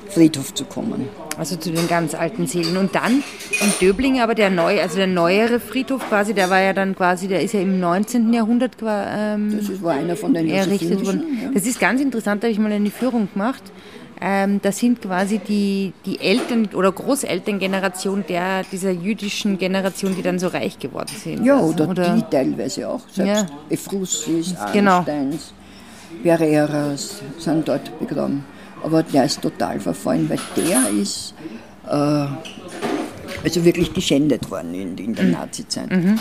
Friedhof 0.08 0.54
zu 0.54 0.64
kommen. 0.64 1.08
Also 1.38 1.56
zu 1.56 1.72
den 1.72 1.88
ganz 1.88 2.14
alten 2.14 2.46
Seelen. 2.46 2.76
Und 2.76 2.94
dann 2.94 3.22
in 3.50 3.72
Döbling 3.80 4.20
aber 4.20 4.34
der 4.34 4.50
neue, 4.50 4.80
also 4.80 4.96
der 4.96 5.06
neuere 5.06 5.60
Friedhof 5.60 6.08
quasi, 6.08 6.34
der 6.34 6.50
war 6.50 6.60
ja 6.60 6.72
dann 6.72 6.94
quasi, 6.94 7.28
der 7.28 7.42
ist 7.42 7.54
ja 7.54 7.60
im 7.60 7.80
19. 7.80 8.32
Jahrhundert 8.32 8.72
ähm, 8.82 9.58
das 9.58 9.82
war 9.82 9.94
einer 9.94 10.16
von 10.16 10.34
den 10.34 10.48
errichtet 10.48 11.04
worden. 11.04 11.38
Ja. 11.42 11.50
Das 11.52 11.66
ist 11.66 11.80
ganz 11.80 12.00
interessant, 12.00 12.42
da 12.42 12.46
habe 12.46 12.52
ich 12.52 12.58
mal 12.58 12.70
eine 12.70 12.90
Führung 12.90 13.28
gemacht. 13.32 13.62
Ähm, 14.20 14.60
das 14.62 14.78
sind 14.78 15.02
quasi 15.02 15.38
die, 15.38 15.92
die 16.06 16.20
Eltern- 16.20 16.68
oder 16.72 16.92
Großelterngeneration 16.92 18.24
der, 18.28 18.62
dieser 18.70 18.90
jüdischen 18.90 19.58
Generation, 19.58 20.14
die 20.14 20.22
dann 20.22 20.38
so 20.38 20.48
reich 20.48 20.78
geworden 20.78 21.12
sind. 21.14 21.44
Ja, 21.44 21.58
oder, 21.58 21.88
also, 21.88 21.90
oder 21.90 22.14
die 22.16 22.22
teilweise 22.30 22.88
auch, 22.88 23.00
selbst 23.10 23.46
ja. 23.50 23.58
Efrusis, 23.68 24.54
genau. 24.72 25.04
Pereiras 26.22 27.22
sind 27.38 27.68
dort 27.68 27.98
begraben. 27.98 28.44
Aber 28.82 29.02
der 29.02 29.24
ist 29.24 29.40
total 29.40 29.80
verfallen, 29.80 30.28
weil 30.28 30.38
der 30.56 30.90
ist 30.90 31.34
äh, 31.86 32.26
also 33.42 33.64
wirklich 33.64 33.92
geschändet 33.92 34.50
worden 34.50 34.74
in, 34.74 34.98
in 34.98 35.14
der 35.14 35.24
mhm. 35.24 35.30
Nazizeit. 35.32 35.90
Mhm. 35.90 36.18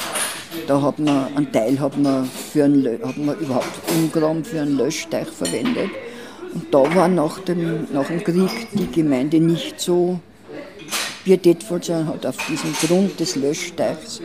Da 0.67 0.82
hat 0.82 0.99
man, 0.99 1.36
einen 1.36 1.51
Teil 1.51 1.79
hat 1.79 1.97
man, 1.97 2.25
für 2.25 2.65
einen, 2.65 2.86
hat 3.03 3.17
man 3.17 3.38
überhaupt 3.38 3.67
umgraben 3.93 4.45
für 4.45 4.62
einen 4.62 4.77
Löschteich 4.77 5.27
verwendet. 5.27 5.89
Und 6.53 6.73
da 6.73 6.95
war 6.95 7.08
nach 7.08 7.39
dem, 7.39 7.88
nach 7.91 8.08
dem 8.08 8.23
Krieg 8.23 8.67
die 8.73 8.89
Gemeinde 8.91 9.39
nicht 9.39 9.79
so 9.79 10.19
pietätvoll, 11.23 11.84
sondern 11.84 12.08
hat 12.08 12.25
auf 12.25 12.38
diesem 12.47 12.73
Grund 12.73 13.19
des 13.19 13.36
Löschteichs 13.36 14.21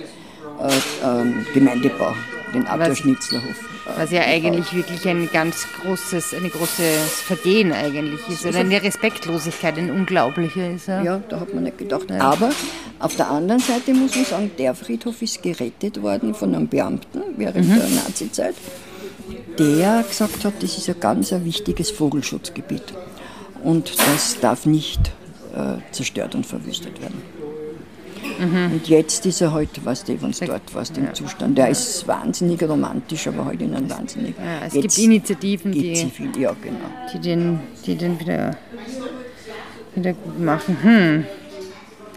äh, 0.60 0.68
äh, 0.68 1.54
Gemeindebau, 1.54 2.14
den 2.54 2.66
Abwehrschnitzlerhof 2.66 3.77
was 3.96 4.10
ja 4.10 4.22
eigentlich 4.22 4.72
wirklich 4.74 5.06
ein 5.08 5.28
ganz 5.32 5.66
großes, 5.80 6.34
ein 6.34 6.50
großes 6.50 7.20
Vergehen 7.26 7.72
eigentlich 7.72 8.20
ist. 8.28 8.44
Oder 8.46 8.58
eine 8.58 8.82
Respektlosigkeit, 8.82 9.78
ein 9.78 9.90
unglaublicher 9.90 10.70
ist. 10.70 10.88
Ja, 10.88 11.02
ja 11.02 11.22
da 11.28 11.40
hat 11.40 11.54
man 11.54 11.64
nicht 11.64 11.78
gedacht. 11.78 12.10
Ja. 12.10 12.20
Aber 12.20 12.50
auf 12.98 13.16
der 13.16 13.30
anderen 13.30 13.60
Seite 13.60 13.94
muss 13.94 14.14
man 14.14 14.24
sagen, 14.24 14.50
der 14.58 14.74
Friedhof 14.74 15.22
ist 15.22 15.42
gerettet 15.42 16.02
worden 16.02 16.34
von 16.34 16.54
einem 16.54 16.68
Beamten 16.68 17.22
während 17.36 17.68
mhm. 17.68 17.76
der 17.76 17.88
Nazizeit. 17.88 18.54
der 19.58 20.04
gesagt 20.08 20.44
hat, 20.44 20.62
das 20.62 20.76
ist 20.76 20.88
ein 20.88 21.00
ganz 21.00 21.32
ein 21.32 21.44
wichtiges 21.44 21.90
Vogelschutzgebiet 21.90 22.94
und 23.62 23.98
das 23.98 24.38
darf 24.40 24.66
nicht 24.66 25.10
äh, 25.54 25.92
zerstört 25.92 26.34
und 26.34 26.46
verwüstet 26.46 27.00
werden. 27.00 27.37
Mhm. 28.38 28.72
Und 28.72 28.88
jetzt 28.88 29.26
ist 29.26 29.40
er 29.40 29.52
halt, 29.52 29.68
was 29.84 30.04
du, 30.04 30.20
wenn 30.20 30.32
dort 30.46 30.74
warst, 30.74 30.96
im 30.96 31.04
ja. 31.04 31.12
Zustand. 31.12 31.58
Der 31.58 31.68
ist 31.68 32.06
wahnsinnig 32.06 32.62
romantisch, 32.62 33.26
aber 33.26 33.44
halt 33.46 33.60
in 33.60 33.74
einem 33.74 33.90
wahnsinnig. 33.90 34.34
Ja, 34.38 34.66
es 34.66 34.72
gibt 34.72 34.98
Initiativen, 34.98 35.72
die, 35.72 35.96
viel, 36.06 36.30
ja, 36.38 36.54
genau. 36.62 36.78
die, 37.12 37.18
den, 37.18 37.60
die 37.84 37.96
den 37.96 38.18
wieder, 38.20 38.56
wieder 39.94 40.12
gut 40.12 40.40
machen. 40.40 40.76
Hm. 40.82 41.24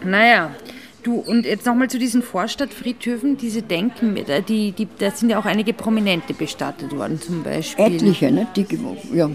Naja, 0.04 0.50
Du, 1.02 1.16
und 1.16 1.44
jetzt 1.46 1.66
nochmal 1.66 1.90
zu 1.90 1.98
diesen 1.98 2.22
Vorstadtfriedhöfen, 2.22 3.36
diese 3.36 3.62
Denken, 3.62 4.16
die, 4.48 4.70
die, 4.70 4.88
da 4.98 5.10
sind 5.10 5.30
ja 5.30 5.40
auch 5.40 5.46
einige 5.46 5.72
Prominente 5.72 6.32
bestattet 6.32 6.96
worden, 6.96 7.20
zum 7.20 7.42
Beispiel. 7.42 7.86
Etliche, 7.86 8.30
ne? 8.30 8.46
Die, 8.54 8.66
ja. 9.12 9.28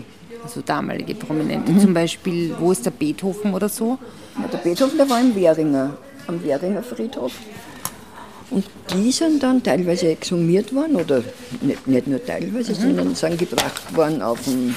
Also 0.44 0.62
damalige 0.62 1.14
Prominente. 1.14 1.74
Mhm. 1.74 1.80
Zum 1.80 1.94
Beispiel, 1.94 2.56
wo 2.58 2.72
ist 2.72 2.86
der 2.86 2.92
Beethoven 2.92 3.54
oder 3.54 3.68
so? 3.68 3.98
Ja, 4.40 4.48
der 4.48 4.60
Beethoven, 4.60 4.98
der 4.98 5.10
war 5.10 5.20
im 5.20 5.36
Währinger, 5.36 5.98
am 6.28 6.44
Währinger 6.44 6.84
Friedhof. 6.84 7.34
Und 8.50 8.66
die 8.94 9.12
sind 9.12 9.44
dann 9.44 9.62
teilweise 9.62 10.08
exhumiert 10.08 10.74
worden, 10.74 10.96
oder 10.96 11.22
nicht, 11.62 11.86
nicht 11.88 12.08
nur 12.08 12.24
teilweise, 12.26 12.72
mhm. 12.74 12.76
sondern 12.76 13.16
sind 13.16 13.38
gebracht 13.38 13.96
worden 13.96 14.22
auf 14.22 14.42
den 14.44 14.74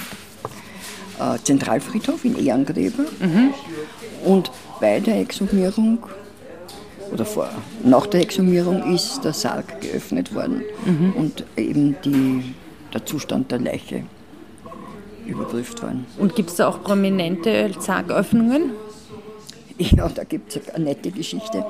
äh, 1.21 1.39
Zentralfriedhof 1.43 2.25
in 2.25 2.45
Ehrengräber. 2.45 3.05
Mhm. 3.21 3.55
Und 4.25 4.51
bei 4.81 4.99
der 4.99 5.21
Exhumierung 5.21 5.99
oder 7.13 7.25
vor, 7.25 7.49
nach 7.85 8.07
der 8.07 8.21
Exhumierung 8.23 8.95
ist 8.95 9.25
der 9.25 9.33
Sarg 9.33 9.81
geöffnet 9.81 10.35
worden 10.35 10.63
mhm. 10.85 11.13
und 11.13 11.45
eben 11.57 11.97
die, 12.05 12.55
der 12.93 13.05
Zustand 13.05 13.51
der 13.51 13.61
Leiche 13.61 14.05
überprüft 15.27 15.83
worden. 15.83 16.07
Und 16.19 16.35
gibt 16.35 16.51
es 16.51 16.57
da 16.57 16.69
auch 16.69 16.83
prominente 16.83 17.71
Sargöffnungen? 17.79 18.73
Ja, 19.81 20.11
da 20.11 20.25
gibt 20.25 20.55
es 20.55 20.75
eine 20.75 20.85
nette 20.85 21.11
Geschichte, 21.11 21.65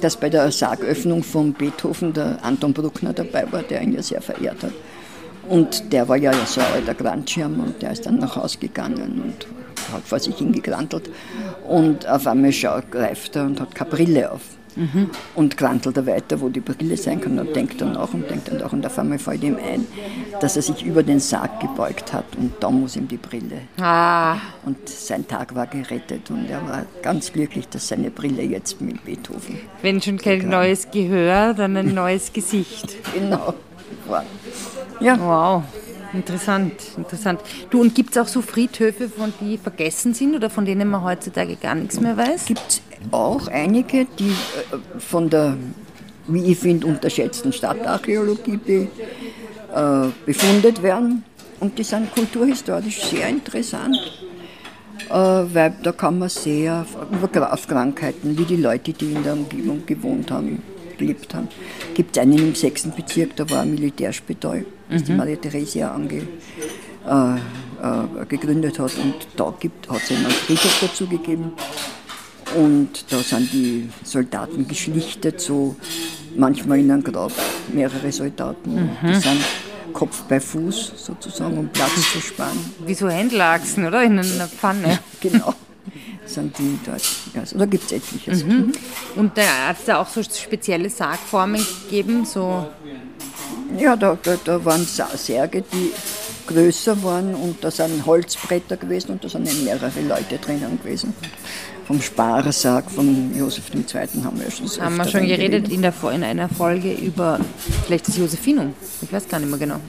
dass 0.00 0.16
bei 0.16 0.30
der 0.30 0.52
Sargöffnung 0.52 1.24
von 1.24 1.52
Beethoven 1.52 2.12
der 2.12 2.38
Anton 2.44 2.72
Bruckner 2.72 3.12
dabei 3.12 3.50
war, 3.50 3.62
der 3.62 3.82
ihn 3.82 3.94
ja 3.94 4.00
sehr 4.00 4.22
verehrt 4.22 4.62
hat. 4.62 4.72
Und 5.48 5.92
der 5.92 6.08
war 6.08 6.16
ja 6.16 6.32
so 6.46 6.60
ein 6.60 6.66
alter 6.74 6.94
Grandschirm 6.94 7.58
und 7.58 7.82
der 7.82 7.90
ist 7.92 8.06
dann 8.06 8.18
nach 8.18 8.36
Hause 8.36 8.58
gegangen 8.58 9.22
und 9.24 9.92
hat 9.92 10.04
vor 10.04 10.20
sich 10.20 10.36
hingegrantelt. 10.36 11.10
Und 11.66 12.06
auf 12.06 12.28
einmal 12.28 12.52
schaut, 12.52 12.92
greift 12.92 13.34
er 13.34 13.46
und 13.46 13.60
hat 13.60 13.74
keine 13.74 13.90
Brille 13.90 14.30
auf. 14.30 14.57
Mhm. 14.76 15.10
Und 15.34 15.56
krantelt 15.56 15.96
er 15.96 16.06
weiter, 16.06 16.40
wo 16.40 16.48
die 16.48 16.60
Brille 16.60 16.96
sein 16.96 17.20
kann 17.20 17.38
und 17.38 17.54
denkt 17.54 17.80
dann 17.80 17.92
nach 17.92 18.12
und 18.12 18.30
denkt 18.30 18.48
dann 18.48 18.58
nach. 18.58 18.72
Und 18.72 18.86
auf 18.86 18.98
einmal 18.98 19.18
fällt 19.18 19.42
ihm 19.42 19.56
ein, 19.56 19.86
dass 20.40 20.56
er 20.56 20.62
sich 20.62 20.84
über 20.84 21.02
den 21.02 21.20
Sarg 21.20 21.60
gebeugt 21.60 22.12
hat 22.12 22.24
und 22.36 22.52
da 22.60 22.70
muss 22.70 22.96
ihm 22.96 23.08
die 23.08 23.16
Brille. 23.16 23.62
Ah. 23.80 24.36
Und 24.64 24.88
sein 24.88 25.26
Tag 25.26 25.54
war 25.54 25.66
gerettet 25.66 26.30
und 26.30 26.48
er 26.48 26.66
war 26.66 26.86
ganz 27.02 27.32
glücklich, 27.32 27.68
dass 27.68 27.88
seine 27.88 28.10
Brille 28.10 28.42
jetzt 28.42 28.80
mit 28.80 29.04
Beethoven. 29.04 29.58
Wenn 29.82 30.00
schon 30.00 30.18
kein 30.18 30.48
neues 30.48 30.90
Gehör, 30.90 31.54
dann 31.54 31.76
ein 31.76 31.94
neues 31.94 32.32
Gesicht. 32.32 32.96
genau. 33.14 33.54
Ja. 35.00 35.18
Wow. 35.18 35.64
Interessant, 36.12 36.72
interessant. 36.96 37.40
Du, 37.68 37.80
und 37.80 37.94
gibt 37.94 38.12
es 38.12 38.18
auch 38.18 38.28
so 38.28 38.40
Friedhöfe, 38.40 39.10
von 39.10 39.32
die 39.40 39.58
vergessen 39.58 40.14
sind 40.14 40.34
oder 40.34 40.48
von 40.48 40.64
denen 40.64 40.88
man 40.88 41.02
heutzutage 41.02 41.56
gar 41.56 41.74
nichts 41.74 42.00
mehr 42.00 42.16
weiß? 42.16 42.46
Gibt 42.46 42.62
es 42.66 42.82
auch 43.10 43.48
einige, 43.48 44.06
die 44.18 44.30
äh, 44.30 44.98
von 44.98 45.30
der, 45.30 45.56
wie 46.26 46.52
ich 46.52 46.58
finde, 46.58 46.86
unterschätzten 46.86 47.52
Stadtarchäologie 47.52 48.56
be, 48.56 48.88
äh, 49.74 50.08
befundet 50.26 50.82
werden. 50.82 51.24
Und 51.60 51.78
die 51.78 51.82
sind 51.82 52.12
kulturhistorisch 52.14 53.02
sehr 53.02 53.28
interessant, 53.28 53.96
äh, 55.08 55.12
weil 55.12 55.74
da 55.82 55.92
kann 55.92 56.18
man 56.18 56.28
sehr 56.28 56.86
über 57.10 57.52
auf 57.52 57.66
Krankheiten, 57.66 58.38
wie 58.38 58.44
die 58.44 58.56
Leute, 58.56 58.92
die 58.92 59.12
in 59.12 59.24
der 59.24 59.32
Umgebung 59.32 59.84
gewohnt 59.84 60.30
haben, 60.30 60.62
gelebt 60.96 61.34
haben. 61.34 61.48
Gibt 61.94 62.16
es 62.16 62.22
einen 62.22 62.38
im 62.38 62.54
sechsten 62.54 62.92
Bezirk, 62.92 63.34
da 63.36 63.48
war 63.50 63.62
ein 63.62 63.70
Militärspital, 63.70 64.64
das 64.88 65.02
mhm. 65.02 65.06
die 65.06 65.12
Maria 65.12 65.36
Theresia 65.36 65.92
ange, 65.92 66.22
äh, 67.08 67.34
äh, 67.34 68.26
gegründet 68.28 68.78
hat. 68.78 68.92
Und 68.98 69.14
da 69.36 69.46
hat 69.46 70.02
es 70.02 70.10
einen 70.10 70.30
Friedhof 70.30 70.78
dazu 70.80 71.06
gegeben. 71.06 71.52
Und 72.56 73.04
da 73.10 73.18
sind 73.18 73.52
die 73.52 73.88
Soldaten 74.04 74.66
geschlichtet, 74.66 75.40
so 75.40 75.76
manchmal 76.36 76.78
in 76.80 76.90
einem 76.90 77.02
Grab, 77.02 77.32
mehrere 77.72 78.10
Soldaten. 78.10 78.74
Mhm. 78.74 79.06
Die 79.06 79.14
sind 79.14 79.40
Kopf 79.92 80.22
bei 80.22 80.40
Fuß 80.40 80.92
sozusagen, 80.96 81.58
um 81.58 81.68
Platz 81.68 82.12
zu 82.12 82.20
sparen. 82.20 82.58
Wie 82.86 82.94
so 82.94 83.08
Händlerachsen, 83.08 83.86
oder? 83.86 84.02
In 84.02 84.18
einer 84.18 84.48
Pfanne. 84.48 84.98
genau. 85.20 85.54
Sind 86.26 86.58
die 86.58 86.78
dort. 86.84 87.02
Also 87.34 87.58
da 87.58 87.64
gibt 87.64 87.84
es 87.84 87.92
etliches. 87.92 88.44
Mhm. 88.44 88.72
Und 89.16 89.36
da 89.36 89.68
hat 89.68 89.78
es 89.78 89.86
da 89.86 89.98
auch 89.98 90.08
so 90.08 90.22
spezielle 90.22 90.90
Sargformen 90.90 91.64
gegeben? 91.84 92.26
So 92.26 92.66
ja, 93.76 93.96
da, 93.96 94.16
da, 94.22 94.36
da 94.44 94.64
waren 94.64 94.84
Särge, 94.84 95.62
die 95.62 95.92
größer 96.48 97.02
waren 97.02 97.34
und 97.34 97.62
da 97.62 97.70
sind 97.70 98.04
Holzbretter 98.04 98.76
gewesen 98.76 99.12
und 99.12 99.24
da 99.24 99.28
sind 99.28 99.48
eben 99.48 99.64
mehrere 99.64 100.00
Leute 100.06 100.38
drinnen 100.38 100.78
gewesen. 100.82 101.14
Vom 101.86 102.02
Sparersarg 102.02 102.90
von 102.90 103.34
Josef 103.36 103.70
II. 103.74 103.84
haben 104.24 104.40
wir 104.40 104.50
schon 104.50 104.66
so 104.66 104.82
Haben 104.82 104.96
wir 104.96 105.08
schon 105.08 105.26
geredet 105.26 105.68
in, 105.70 105.82
der, 105.82 105.94
in 106.12 106.24
einer 106.24 106.48
Folge 106.48 106.92
über 106.92 107.38
vielleicht 107.86 108.08
das 108.08 108.16
Josephinum. 108.16 108.74
Ich 109.00 109.12
weiß 109.12 109.28
gar 109.28 109.38
nicht 109.38 109.48
mehr 109.48 109.58
genau. 109.58 109.80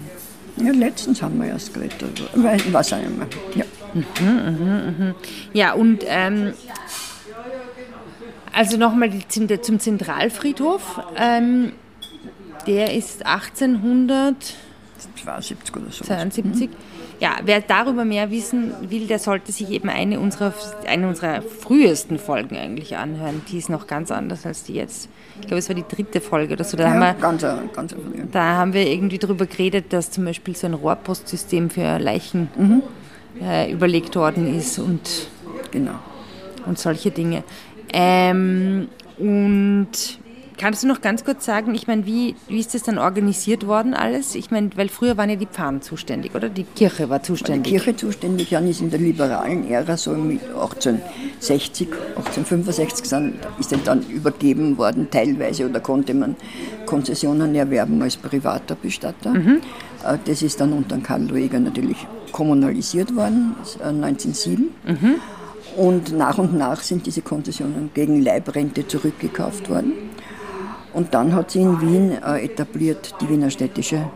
Ja, 0.57 0.71
letztens 0.71 1.21
haben 1.21 1.41
wir 1.41 1.47
erst 1.47 1.73
geredet. 1.73 2.03
Ich 2.35 2.73
weiß 2.73 2.93
auch 2.93 2.97
nicht 2.97 3.17
mehr. 3.17 3.27
Ja, 3.55 3.65
mhm, 3.93 4.05
mhm, 4.25 4.95
mhm. 4.97 5.15
ja 5.53 5.73
und 5.73 6.03
ähm, 6.05 6.53
also 8.53 8.77
nochmal 8.77 9.11
zum 9.27 9.79
Zentralfriedhof. 9.79 11.01
Ähm, 11.17 11.71
der 12.67 12.93
ist 12.93 13.25
1872 15.07 15.75
oder 15.75 15.91
so. 15.91 16.03
72. 16.03 16.69
Ja, 17.19 17.38
wer 17.43 17.59
darüber 17.62 18.05
mehr 18.05 18.31
wissen 18.31 18.71
will, 18.89 19.07
der 19.07 19.19
sollte 19.19 19.51
sich 19.51 19.69
eben 19.71 19.89
eine 19.89 20.19
unserer, 20.19 20.53
eine 20.88 21.07
unserer 21.07 21.41
frühesten 21.41 22.17
Folgen 22.17 22.55
eigentlich 22.55 22.95
anhören. 22.95 23.41
Die 23.51 23.57
ist 23.57 23.69
noch 23.69 23.88
ganz 23.88 24.09
anders 24.09 24.45
als 24.45 24.63
die 24.63 24.73
jetzt. 24.73 25.09
Ich 25.41 25.47
glaube, 25.47 25.59
es 25.59 25.67
war 25.67 25.75
die 25.75 25.85
dritte 25.88 26.21
Folge 26.21 26.53
oder 26.53 26.63
so. 26.63 26.77
Da, 26.77 26.83
ja, 26.83 26.89
haben, 26.91 26.99
wir, 26.99 27.13
ganz, 27.15 27.41
ganz 27.73 27.95
da 28.31 28.55
haben 28.55 28.73
wir 28.73 28.88
irgendwie 28.88 29.17
darüber 29.17 29.45
geredet, 29.45 29.91
dass 29.91 30.12
zum 30.12 30.25
Beispiel 30.25 30.55
so 30.55 30.67
ein 30.67 30.73
Rohrpostsystem 30.73 31.69
für 31.69 31.99
Leichen 31.99 32.49
mhm. 32.57 32.83
äh, 33.41 33.71
überlegt 33.71 34.15
worden 34.15 34.57
ist 34.57 34.79
und, 34.79 35.29
genau. 35.71 35.99
und 36.65 36.79
solche 36.79 37.12
Dinge. 37.12 37.43
Ähm, 37.91 38.88
und 39.17 40.19
Kannst 40.59 40.83
du 40.83 40.87
noch 40.87 40.99
ganz 40.99 41.23
kurz 41.23 41.45
sagen, 41.45 41.73
ich 41.73 41.87
meine, 41.87 42.05
wie, 42.05 42.35
wie 42.49 42.59
ist 42.59 42.73
das 42.73 42.83
dann 42.83 42.97
organisiert 42.97 43.65
worden 43.65 43.93
alles? 43.93 44.35
Ich 44.35 44.51
meine, 44.51 44.69
weil 44.75 44.89
früher 44.89 45.15
waren 45.15 45.29
ja 45.29 45.37
die 45.37 45.45
Pfarren 45.45 45.81
zuständig, 45.81 46.35
oder? 46.35 46.49
Die 46.49 46.65
Kirche 46.65 47.09
war 47.09 47.23
zuständig. 47.23 47.63
Die 47.63 47.69
Kirche 47.69 47.95
zuständig, 47.95 48.49
dann 48.49 48.67
ist 48.67 48.81
in 48.81 48.89
der 48.89 48.99
liberalen 48.99 49.69
Ära, 49.69 49.95
so 49.95 50.11
mit 50.11 50.41
1860, 50.43 51.87
1865 52.17 53.05
sind, 53.05 53.35
ist 53.57 53.73
dann 53.85 54.01
übergeben 54.09 54.77
worden, 54.77 55.07
teilweise, 55.09 55.69
oder 55.69 55.79
konnte 55.79 56.13
man 56.13 56.35
Konzessionen 56.85 57.55
erwerben 57.55 58.01
als 58.01 58.17
privater 58.17 58.75
Bestatter. 58.75 59.29
Mhm. 59.29 59.61
Äh, 60.05 60.17
das 60.25 60.41
ist 60.41 60.59
dann 60.59 60.73
unter 60.73 60.97
Karl 60.97 61.23
Lueger 61.23 61.61
natürlich 61.61 62.05
kommunalisiert 62.33 63.15
worden, 63.15 63.55
1907. 63.81 64.71
Äh, 64.85 64.91
mhm. 64.91 65.15
Und 65.77 66.17
nach 66.17 66.37
und 66.37 66.57
nach 66.57 66.81
sind 66.81 67.05
diese 67.05 67.21
Konzessionen 67.21 67.91
gegen 67.93 68.21
Leibrente 68.21 68.85
zurückgekauft 68.85 69.69
worden. 69.69 69.93
Und 70.99 71.13
dann 71.13 71.33
hat 71.33 71.51
sie 71.51 71.62
in 71.62 71.79
Wien 71.79 72.12
äh, 72.12 72.43
etabliert 72.43 73.15
die 73.21 73.29
Wiener 73.29 73.49
städtische 73.49 74.09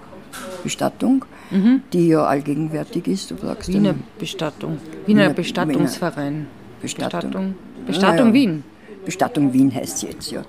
Bestattung, 0.66 1.24
mhm. 1.50 1.82
die 1.94 2.10
ja 2.10 2.26
allgegenwärtig 2.26 3.08
ist. 3.08 3.32
Du 3.32 3.38
sagst 3.38 3.70
Wiener 3.70 3.96
Bestattung. 4.20 4.80
Wiener, 5.06 5.24
Wiener 5.24 5.34
Bestattungsverein. 5.34 6.48
Bestattung. 6.82 7.22
Bestattung, 7.22 7.56
Bestattung 7.86 8.28
naja, 8.28 8.34
Wien. 8.34 8.64
Bestattung 9.06 9.54
Wien 9.54 9.74
heißt 9.74 10.00
sie 10.00 10.08
jetzt, 10.08 10.30
ja. 10.30 10.44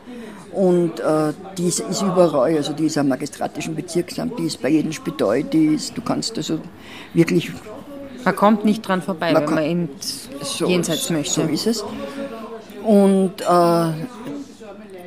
Und 0.51 0.99
äh, 0.99 1.33
die 1.57 1.69
ist, 1.69 1.79
ist, 1.79 2.03
überall, 2.03 2.57
also 2.57 2.73
die 2.73 2.87
ist 2.87 2.99
am 2.99 3.07
magistratischen 3.07 3.77
Bezirksamt, 3.77 4.37
die 4.37 4.47
ist 4.47 4.61
bei 4.61 4.71
jedem 4.71 4.91
Spital, 4.91 5.45
die 5.45 5.67
ist, 5.67 5.97
du 5.97 6.03
kannst 6.03 6.37
also 6.37 6.59
wirklich... 7.13 7.53
Man 8.25 8.35
kommt 8.35 8.65
nicht 8.65 8.83
dran 8.83 9.03
vorbei, 9.03 9.33
man 9.33 9.47
wenn 9.47 9.55
man 9.55 9.65
ins 9.65 10.29
so, 10.43 10.67
Jenseits 10.67 11.11
möchte. 11.11 11.43
So 11.43 11.43
ist 11.43 11.69
es. 11.69 11.85
Und 12.83 13.41
äh, 13.41 13.93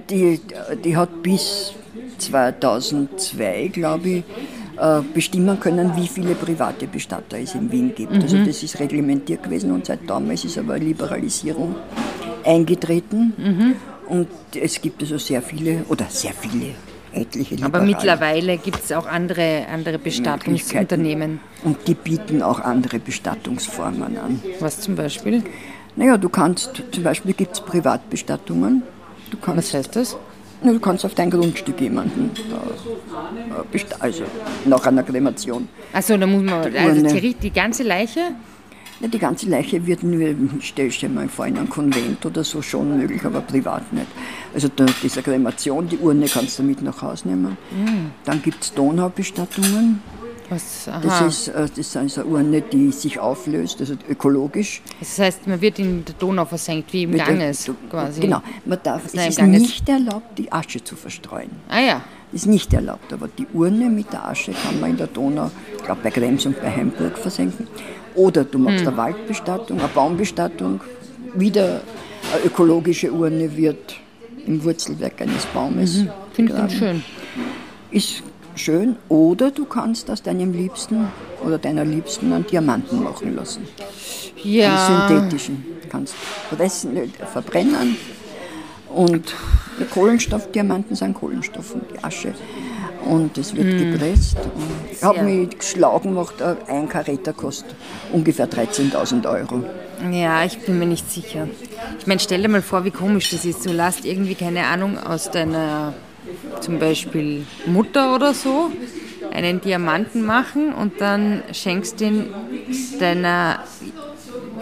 die, 0.09 0.39
die 0.83 0.95
hat 0.95 1.21
bis 1.23 1.73
2002, 2.17 3.69
glaube 3.73 4.09
ich, 4.09 4.23
äh, 4.79 5.01
bestimmen 5.13 5.59
können, 5.59 5.95
wie 5.95 6.07
viele 6.07 6.35
private 6.35 6.87
Bestatter 6.87 7.39
es 7.39 7.55
in 7.55 7.71
Wien 7.71 7.93
gibt. 7.95 8.13
Also 8.13 8.35
mhm. 8.35 8.41
Also 8.41 8.51
das 8.51 8.63
ist 8.63 8.79
reglementiert 8.79 9.43
gewesen 9.43 9.71
und 9.71 9.85
seit 9.85 10.07
damals 10.07 10.45
ist 10.45 10.57
aber 10.57 10.75
eine 10.75 10.85
Liberalisierung 10.85 11.75
eingetreten. 12.45 13.33
Mhm. 13.37 13.75
Und 14.07 14.27
es 14.55 14.81
gibt 14.81 15.01
also 15.01 15.17
sehr 15.17 15.41
viele, 15.41 15.83
oder 15.89 16.05
sehr 16.09 16.33
viele, 16.33 16.75
etliche 17.11 17.55
Aber 17.55 17.79
Liberale. 17.79 17.85
mittlerweile 17.85 18.57
gibt 18.57 18.83
es 18.83 18.91
auch 18.91 19.07
andere, 19.07 19.65
andere 19.71 19.97
Bestattungsunternehmen. 19.97 21.39
Und 21.63 21.87
die 21.87 21.95
bieten 21.95 22.41
auch 22.41 22.59
andere 22.59 22.99
Bestattungsformen 22.99 24.17
an. 24.17 24.41
Was 24.59 24.79
zum 24.81 24.95
Beispiel? 24.95 25.43
Naja, 25.95 26.17
du 26.17 26.29
kannst, 26.29 26.83
zum 26.91 27.03
Beispiel 27.03 27.33
gibt 27.33 27.53
es 27.53 27.61
Privatbestattungen. 27.61 28.83
Du 29.31 29.37
kannst, 29.37 29.57
Was 29.57 29.73
heißt 29.73 29.95
das? 29.95 30.17
na, 30.63 30.71
du 30.71 30.79
kannst 30.79 31.05
auf 31.05 31.13
dein 31.13 31.29
Grundstück 31.29 31.79
jemanden, 31.81 32.31
äh, 32.35 33.77
äh, 33.77 33.85
also 33.99 34.23
nach 34.65 34.85
einer 34.85 35.03
Kremation. 35.03 35.67
Achso, 35.93 36.17
da 36.17 36.25
muss 36.25 36.43
man. 36.43 36.71
Die 36.71 36.77
Also 36.77 37.19
die, 37.19 37.33
die 37.33 37.51
ganze 37.51 37.83
Leiche? 37.83 38.31
Ja, 38.99 39.07
die 39.07 39.19
ganze 39.19 39.47
Leiche 39.47 39.85
wird 39.85 40.01
nur, 40.01 40.33
stell 40.59 40.89
dir 40.89 41.09
mal 41.09 41.27
vor, 41.29 41.45
in 41.45 41.57
einem 41.57 41.69
Konvent 41.69 42.25
oder 42.25 42.43
so 42.43 42.63
schon 42.63 42.97
möglich, 42.97 43.23
aber 43.23 43.41
privat 43.41 43.93
nicht. 43.93 44.07
Also 44.55 44.69
da, 44.75 44.87
diese 45.03 45.21
Kremation, 45.21 45.87
die 45.87 45.97
Urne 45.97 46.25
kannst 46.25 46.57
du 46.57 46.63
mit 46.63 46.81
nach 46.81 46.99
Hause 47.03 47.27
nehmen. 47.27 47.57
Dann 48.25 48.41
gibt 48.41 48.63
es 48.63 48.73
Donaubestattungen. 48.73 50.01
Was, 50.49 50.85
Das 51.03 51.21
ist, 51.21 51.47
äh, 51.49 51.67
das 51.67 51.77
ist 51.77 51.97
eine 51.97 52.25
Urne, 52.25 52.61
die 52.61 52.91
sich 52.91 53.19
auflöst, 53.19 53.81
also 53.81 53.95
ökologisch. 54.09 54.81
Das 54.99 55.19
heißt, 55.19 55.45
man 55.47 55.59
wird 55.59 55.77
in 55.79 56.05
der 56.05 56.15
Donau 56.15 56.45
versenkt, 56.45 56.93
wie 56.93 57.03
im 57.03 57.11
Mit 57.11 57.19
der- 57.19 57.27
Ganges 57.27 57.65
du- 57.65 57.75
quasi. 57.89 58.21
Genau, 58.21 58.41
man 58.65 58.79
darf, 58.81 59.05
es 59.05 59.13
ist 59.13 59.37
Ganges. 59.37 59.61
nicht 59.61 59.89
erlaubt, 59.89 60.37
die 60.37 60.49
Asche 60.51 60.81
zu 60.83 60.95
verstreuen. 60.95 61.49
Ah 61.67 61.79
ja. 61.81 62.01
Das 62.31 62.41
ist 62.41 62.47
nicht 62.47 62.73
erlaubt, 62.73 63.11
aber 63.13 63.27
die 63.37 63.47
Urne 63.53 63.89
mit 63.89 64.11
der 64.13 64.25
Asche 64.25 64.51
kann 64.53 64.79
man 64.79 64.91
in 64.91 64.97
der 64.97 65.07
Donau, 65.07 65.49
ich 65.77 65.83
glaube 65.83 66.01
bei 66.03 66.11
Krems 66.11 66.45
und 66.45 66.59
bei 66.61 66.69
Heimburg 66.71 67.17
versenken. 67.17 67.67
Oder 68.15 68.43
du 68.45 68.57
machst 68.57 68.79
Hm. 68.81 68.87
eine 68.89 68.97
Waldbestattung, 68.97 69.79
eine 69.79 69.87
Baumbestattung, 69.89 70.79
wieder 71.35 71.81
eine 72.33 72.43
ökologische 72.45 73.11
Urne 73.11 73.55
wird 73.55 73.95
im 74.45 74.63
Wurzelwerk 74.63 75.21
eines 75.21 75.45
Baumes. 75.47 76.03
Finde 76.33 76.67
ich 76.69 76.77
schön. 76.77 77.03
Ist 77.91 78.23
schön. 78.57 78.95
Oder 79.09 79.51
du 79.51 79.65
kannst 79.65 80.09
aus 80.09 80.21
deinem 80.21 80.53
Liebsten 80.53 81.07
oder 81.45 81.57
deiner 81.57 81.85
Liebsten 81.85 82.33
einen 82.33 82.45
Diamanten 82.45 83.03
machen 83.03 83.35
lassen. 83.35 83.67
Ja. 84.43 84.87
Einen 84.87 85.09
synthetischen. 85.09 85.65
Kannst 85.89 86.15
pressen, 86.49 86.97
äh, 86.97 87.07
verbrennen. 87.31 87.97
Und 88.89 89.33
Kohlenstoffdiamanten 89.93 90.95
sind 90.95 91.13
Kohlenstoff 91.13 91.75
und 91.75 91.83
die 91.91 92.03
Asche. 92.03 92.33
Und 93.05 93.37
es 93.37 93.55
wird 93.55 93.77
gepresst. 93.77 94.37
Und 94.37 94.91
ich 94.91 95.03
habe 95.03 95.21
mich 95.21 95.57
geschlagen 95.57 96.09
gemacht, 96.09 96.35
ein 96.67 96.89
Karäter 96.89 97.33
kostet 97.33 97.75
ungefähr 98.11 98.49
13.000 98.49 99.29
Euro. 99.29 99.63
Ja, 100.11 100.43
ich 100.43 100.59
bin 100.59 100.79
mir 100.79 100.85
nicht 100.85 101.09
sicher. 101.09 101.47
Ich 101.99 102.07
meine, 102.07 102.19
stell 102.19 102.41
dir 102.41 102.49
mal 102.49 102.61
vor, 102.61 102.85
wie 102.85 102.91
komisch 102.91 103.29
das 103.29 103.45
ist. 103.45 103.65
Du 103.65 103.71
lässt 103.71 104.05
irgendwie, 104.05 104.35
keine 104.35 104.65
Ahnung, 104.65 104.97
aus 104.97 105.31
deiner 105.31 105.93
zum 106.59 106.79
Beispiel 106.79 107.45
Mutter 107.65 108.15
oder 108.15 108.33
so 108.33 108.71
einen 109.31 109.61
Diamanten 109.61 110.25
machen 110.25 110.73
und 110.73 110.99
dann 110.99 111.43
schenkst 111.53 111.99
den 111.99 112.27
deiner 112.99 113.59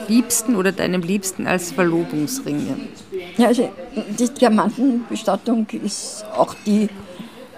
Liebsten 0.07 0.55
oder 0.55 0.71
deinem 0.71 1.01
Liebsten 1.01 1.47
als 1.47 1.71
Verlobungsring. 1.71 2.67
Ja, 3.37 3.47
also 3.47 3.69
die 4.19 4.29
Diamantenbestattung 4.29 5.67
ist 5.83 6.25
auch 6.35 6.55
die, 6.65 6.89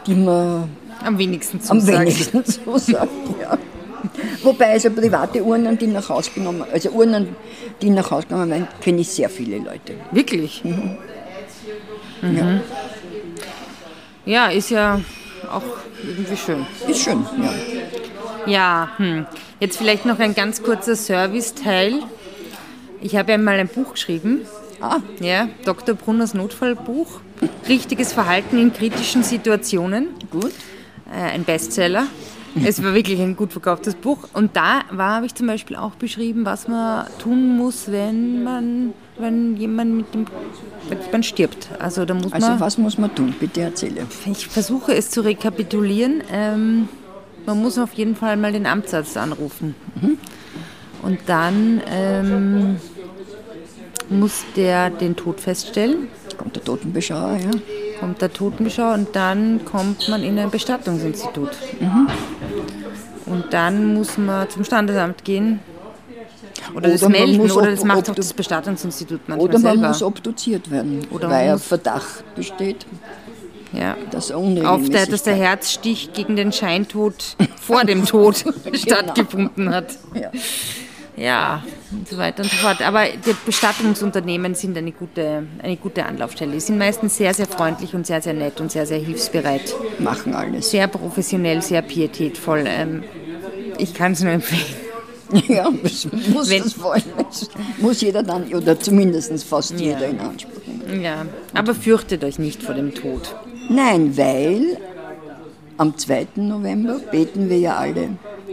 die 0.05 0.15
man 0.15 0.69
Am 1.03 1.17
wenigsten 1.17 1.59
am 1.67 1.79
zusagt. 1.79 1.99
wenigsten 1.99 2.43
so 2.65 2.77
sagt. 2.77 3.09
Ja. 3.41 3.57
Wobei 4.43 4.71
also 4.71 4.89
private 4.91 5.43
Urnen, 5.43 5.77
die 5.77 5.87
nach 5.87 6.07
Hause 6.09 6.31
genommen, 6.33 6.63
also 6.71 6.89
Urnen, 6.89 7.35
die 7.81 7.89
nach 7.89 8.09
Hause 8.11 8.27
genommen 8.27 8.49
werden, 8.49 8.67
kenne 8.81 9.01
ich 9.01 9.09
sehr 9.09 9.29
viele 9.29 9.57
Leute. 9.57 9.95
Wirklich? 10.11 10.63
Mhm. 10.63 10.97
Ja. 12.21 12.61
Ja, 14.27 14.47
ist 14.49 14.69
ja 14.69 14.99
auch 15.49 15.63
irgendwie 16.03 16.35
schön. 16.35 16.65
Ist 16.87 17.01
schön, 17.01 17.25
ja. 17.41 17.53
Ja, 18.45 18.89
hm. 18.97 19.25
jetzt 19.61 19.77
vielleicht 19.77 20.05
noch 20.05 20.19
ein 20.19 20.35
ganz 20.35 20.61
kurzer 20.61 20.95
Serviceteil. 20.97 22.03
Ich 23.01 23.15
habe 23.15 23.31
ja 23.31 23.37
mal 23.37 23.57
ein 23.57 23.69
Buch 23.69 23.93
geschrieben, 23.93 24.41
Ah, 24.79 24.99
ja, 25.19 25.47
Dr. 25.65 25.95
Brunners 25.95 26.33
Notfallbuch. 26.33 27.21
Richtiges 27.67 28.13
Verhalten 28.13 28.59
in 28.59 28.73
kritischen 28.73 29.23
Situationen. 29.23 30.09
gut. 30.29 30.51
Äh, 31.11 31.31
ein 31.31 31.45
Bestseller. 31.45 32.07
Es 32.65 32.83
war 32.83 32.93
wirklich 32.93 33.19
ein 33.21 33.35
gut 33.35 33.53
verkauftes 33.53 33.95
Buch. 33.95 34.27
Und 34.33 34.55
da 34.55 34.83
habe 34.95 35.25
ich 35.25 35.33
zum 35.35 35.47
Beispiel 35.47 35.77
auch 35.77 35.95
beschrieben, 35.95 36.45
was 36.45 36.67
man 36.67 37.07
tun 37.17 37.55
muss, 37.55 37.91
wenn 37.91 38.43
man, 38.43 38.93
wenn 39.19 39.55
jemand 39.57 39.93
mit 39.95 40.13
dem, 40.13 40.25
jemand 40.89 41.25
stirbt. 41.25 41.69
Also 41.79 42.05
da 42.05 42.13
muss 42.13 42.31
Also 42.33 42.47
man. 42.47 42.59
was 42.59 42.77
muss 42.77 42.97
man 42.97 43.13
tun? 43.13 43.33
Bitte 43.39 43.61
erzähle. 43.61 44.05
Ich 44.25 44.47
versuche 44.47 44.93
es 44.93 45.09
zu 45.09 45.21
rekapitulieren. 45.21 46.21
Ähm, 46.31 46.89
man 47.45 47.61
muss 47.61 47.77
auf 47.77 47.93
jeden 47.93 48.15
Fall 48.15 48.37
mal 48.37 48.51
den 48.51 48.65
Amtsarzt 48.65 49.17
anrufen. 49.17 49.75
Und 51.01 51.19
dann 51.27 51.81
ähm, 51.89 52.75
muss 54.09 54.43
der 54.55 54.89
den 54.89 55.15
Tod 55.15 55.39
feststellen, 55.39 56.07
Kommt 56.37 56.55
der 56.55 56.63
Totenbeschauer, 56.63 57.37
ja. 57.37 57.49
kommt 57.99 58.21
der 58.21 58.31
Totenbeschau 58.31 58.93
und 58.93 59.15
dann 59.15 59.65
kommt 59.65 60.07
man 60.07 60.21
in 60.21 60.37
ein 60.37 60.51
Bestattungsinstitut. 60.51 61.49
Und 63.25 63.45
dann 63.51 63.95
muss 63.95 64.17
man 64.19 64.47
zum 64.49 64.63
Standesamt 64.63 65.23
gehen 65.23 65.59
oder 66.77 66.89
das 66.89 67.01
Oder 67.01 67.09
man 67.09 67.21
melden 67.21 67.37
muss 67.37 67.57
oder 67.57 67.71
das 67.71 67.83
macht 67.83 68.09
auch 68.09 68.15
das 68.15 68.33
Bestattungsinstitut 68.33 69.21
manchmal 69.27 69.49
Oder 69.49 69.59
man 69.59 69.73
selber. 69.73 69.87
muss 69.87 70.03
obduziert 70.03 70.69
werden, 70.69 71.07
Oder 71.09 71.29
weil 71.29 71.49
ein 71.49 71.59
Verdacht 71.59 72.35
besteht, 72.35 72.85
ja. 73.73 73.97
dass 74.11 74.29
er 74.29 74.37
Auf 74.37 74.87
der, 74.87 75.07
dass 75.07 75.23
der 75.23 75.33
Herzstich 75.33 76.13
gegen 76.13 76.35
den 76.35 76.51
Scheintod 76.51 77.35
vor 77.59 77.83
dem 77.83 78.05
Tod 78.05 78.45
stattgefunden 78.73 79.73
hat. 79.73 79.97
Ja. 80.13 80.31
Ja, 81.19 81.63
und 81.91 82.07
so 82.07 82.15
weiter 82.19 82.43
und 82.43 82.51
so 82.51 82.57
fort. 82.57 82.83
Aber 82.83 83.05
die 83.05 83.35
Bestattungsunternehmen 83.43 84.53
sind 84.53 84.77
eine 84.77 84.91
gute, 84.91 85.47
eine 85.63 85.75
gute 85.75 86.05
Anlaufstelle. 86.05 86.51
Die 86.51 86.59
sind 86.59 86.77
meistens 86.77 87.17
sehr, 87.17 87.33
sehr 87.33 87.47
freundlich 87.47 87.95
und 87.95 88.05
sehr, 88.05 88.21
sehr 88.21 88.35
nett 88.35 88.61
und 88.61 88.71
sehr, 88.71 88.85
sehr 88.85 88.99
hilfsbereit. 88.99 89.73
machen 89.97 90.35
alles. 90.35 90.69
Sehr 90.69 90.87
professionell, 90.87 91.63
sehr 91.63 91.81
pietätvoll. 91.81 92.65
Ähm, 92.67 93.03
ich 93.79 93.95
kann 93.95 94.11
es 94.11 94.21
nur 94.21 94.31
empfehlen. 94.31 94.86
Ja, 95.47 95.69
das 95.83 96.07
muss 96.33 96.49
Wenn- 96.49 96.63
das 96.63 96.81
wollen. 96.81 97.03
Muss 97.79 98.01
jeder 98.01 98.23
dann, 98.23 98.53
oder 98.53 98.79
zumindest 98.79 99.43
fast 99.43 99.71
Ja. 99.71 99.77
jeder 99.87 100.07
in 100.07 100.19
Anspruch 100.19 100.51
nehmen. 100.65 101.01
Ja, 101.01 101.25
aber 101.53 101.75
fürchtet 101.75 102.23
euch 102.23 102.39
nicht 102.39 102.63
vor 102.63 102.75
dem 102.75 102.93
Tod. 102.95 103.35
Nein, 103.69 104.15
weil 104.17 104.77
am 105.77 105.97
2. 105.97 106.27
November 106.37 106.99
beten 107.11 107.49
wir 107.49 107.59
ja 107.59 107.75
alle 107.77 108.09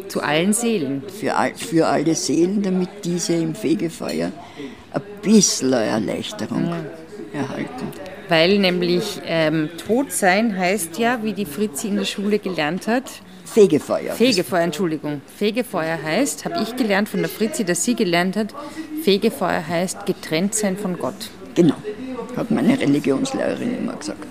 Zu 0.09 0.21
allen 0.23 0.53
Seelen. 0.53 1.03
für, 1.21 1.37
all, 1.37 1.55
für 1.55 1.87
alle 1.87 2.15
Seelen, 2.15 2.63
damit 2.63 2.89
diese 3.05 3.35
im 3.35 3.55
Fegefeuer 3.55 4.33
ein 4.93 5.03
bisschen 5.23 5.73
Erleichterung 5.73 6.73
erhalten. 7.33 7.87
Weil 8.29 8.59
nämlich 8.59 9.21
ähm, 9.27 9.69
tot 9.87 10.11
sein 10.11 10.57
heißt 10.59 10.99
ja, 10.99 11.21
wie 11.23 11.33
die 11.35 11.47
Fritzi 11.47 11.89
in 11.89 11.97
der 11.97 12.05
Schule 12.05 12.39
gelernt 12.39 12.87
hat, 12.89 13.05
Fegefeuer. 13.45 14.15
Fegefeuer, 14.15 14.63
Entschuldigung. 14.63 15.21
Fegefeuer 15.37 16.03
heißt, 16.03 16.45
habe 16.45 16.63
ich 16.63 16.77
gelernt 16.77 17.09
von 17.09 17.21
der 17.21 17.29
Fritzi, 17.29 17.65
dass 17.65 17.85
sie 17.85 17.95
gelernt 17.95 18.37
hat, 18.37 18.55
Fegefeuer 19.03 19.67
heißt 19.67 20.07
getrennt 20.07 20.55
sein 20.55 20.77
von 20.77 20.99
Gott. 20.99 21.31
Genau, 21.55 21.77
hat 22.37 22.51
meine 22.51 22.79
Religionslehrerin 22.79 23.79
immer 23.79 23.97
gesagt. 23.97 24.27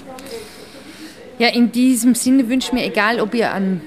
Ja, 1.39 1.49
in 1.49 1.71
diesem 1.71 2.15
Sinne 2.15 2.49
wünsche 2.49 2.75
mir, 2.75 2.85
egal 2.85 3.19
ob 3.19 3.33
ihr 3.33 3.51
an 3.51 3.81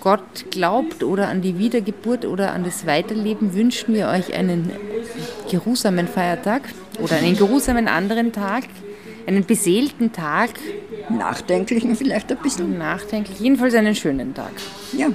Gott 0.00 0.50
glaubt 0.50 1.02
oder 1.02 1.28
an 1.28 1.40
die 1.40 1.58
Wiedergeburt 1.58 2.26
oder 2.26 2.52
an 2.52 2.64
das 2.64 2.86
Weiterleben, 2.86 3.54
wünschen 3.54 3.94
wir 3.94 4.08
euch 4.08 4.34
einen 4.34 4.70
geruhsamen 5.50 6.08
Feiertag 6.08 6.62
oder 7.00 7.16
einen 7.16 7.36
geruhsamen 7.36 7.88
anderen 7.88 8.32
Tag, 8.32 8.64
einen 9.26 9.46
beseelten 9.46 10.12
Tag, 10.12 10.50
Nachdenklichen 11.10 11.96
vielleicht 11.96 12.30
ein 12.32 12.38
bisschen. 12.38 12.78
nachdenklich, 12.78 13.38
jedenfalls 13.40 13.74
einen 13.74 13.94
schönen 13.94 14.32
Tag. 14.34 14.52
Ja, 14.96 15.08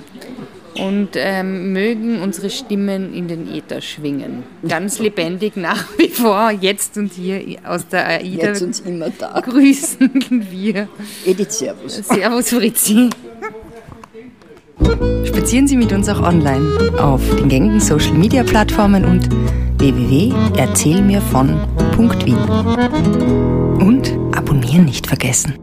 Und 0.84 1.10
ähm, 1.16 1.74
mögen 1.74 2.22
unsere 2.22 2.50
Stimmen 2.50 3.14
in 3.14 3.28
den 3.28 3.48
Äther 3.54 3.82
schwingen. 3.82 4.44
Ganz 4.68 5.00
lebendig 5.00 5.56
nach 5.56 5.86
wie 5.98 6.10
vor, 6.10 6.52
jetzt 6.52 6.98
und 6.98 7.12
hier 7.14 7.42
aus 7.66 7.88
der 7.88 8.08
AIDA 8.08 8.48
jetzt 8.48 8.62
uns 8.62 8.80
immer 8.82 9.10
da. 9.10 9.40
grüßen 9.42 10.12
wir. 10.52 10.88
Edith, 11.26 11.58
Servus. 11.58 11.96
Servus 11.98 12.50
Fritzi. 12.50 13.10
Spazieren 15.26 15.68
Sie 15.68 15.76
mit 15.76 15.92
uns 15.92 16.08
auch 16.08 16.22
online 16.22 16.94
auf 17.00 17.22
den 17.36 17.50
gängigen 17.50 17.80
Social 17.80 18.14
Media 18.14 18.44
Plattformen 18.44 19.06
und 19.06 19.28
www.erzählmirvon.wien. 19.80 22.38
Und 23.80 24.12
abonnieren 24.36 24.86
nicht 24.86 25.08
vergessen. 25.08 25.56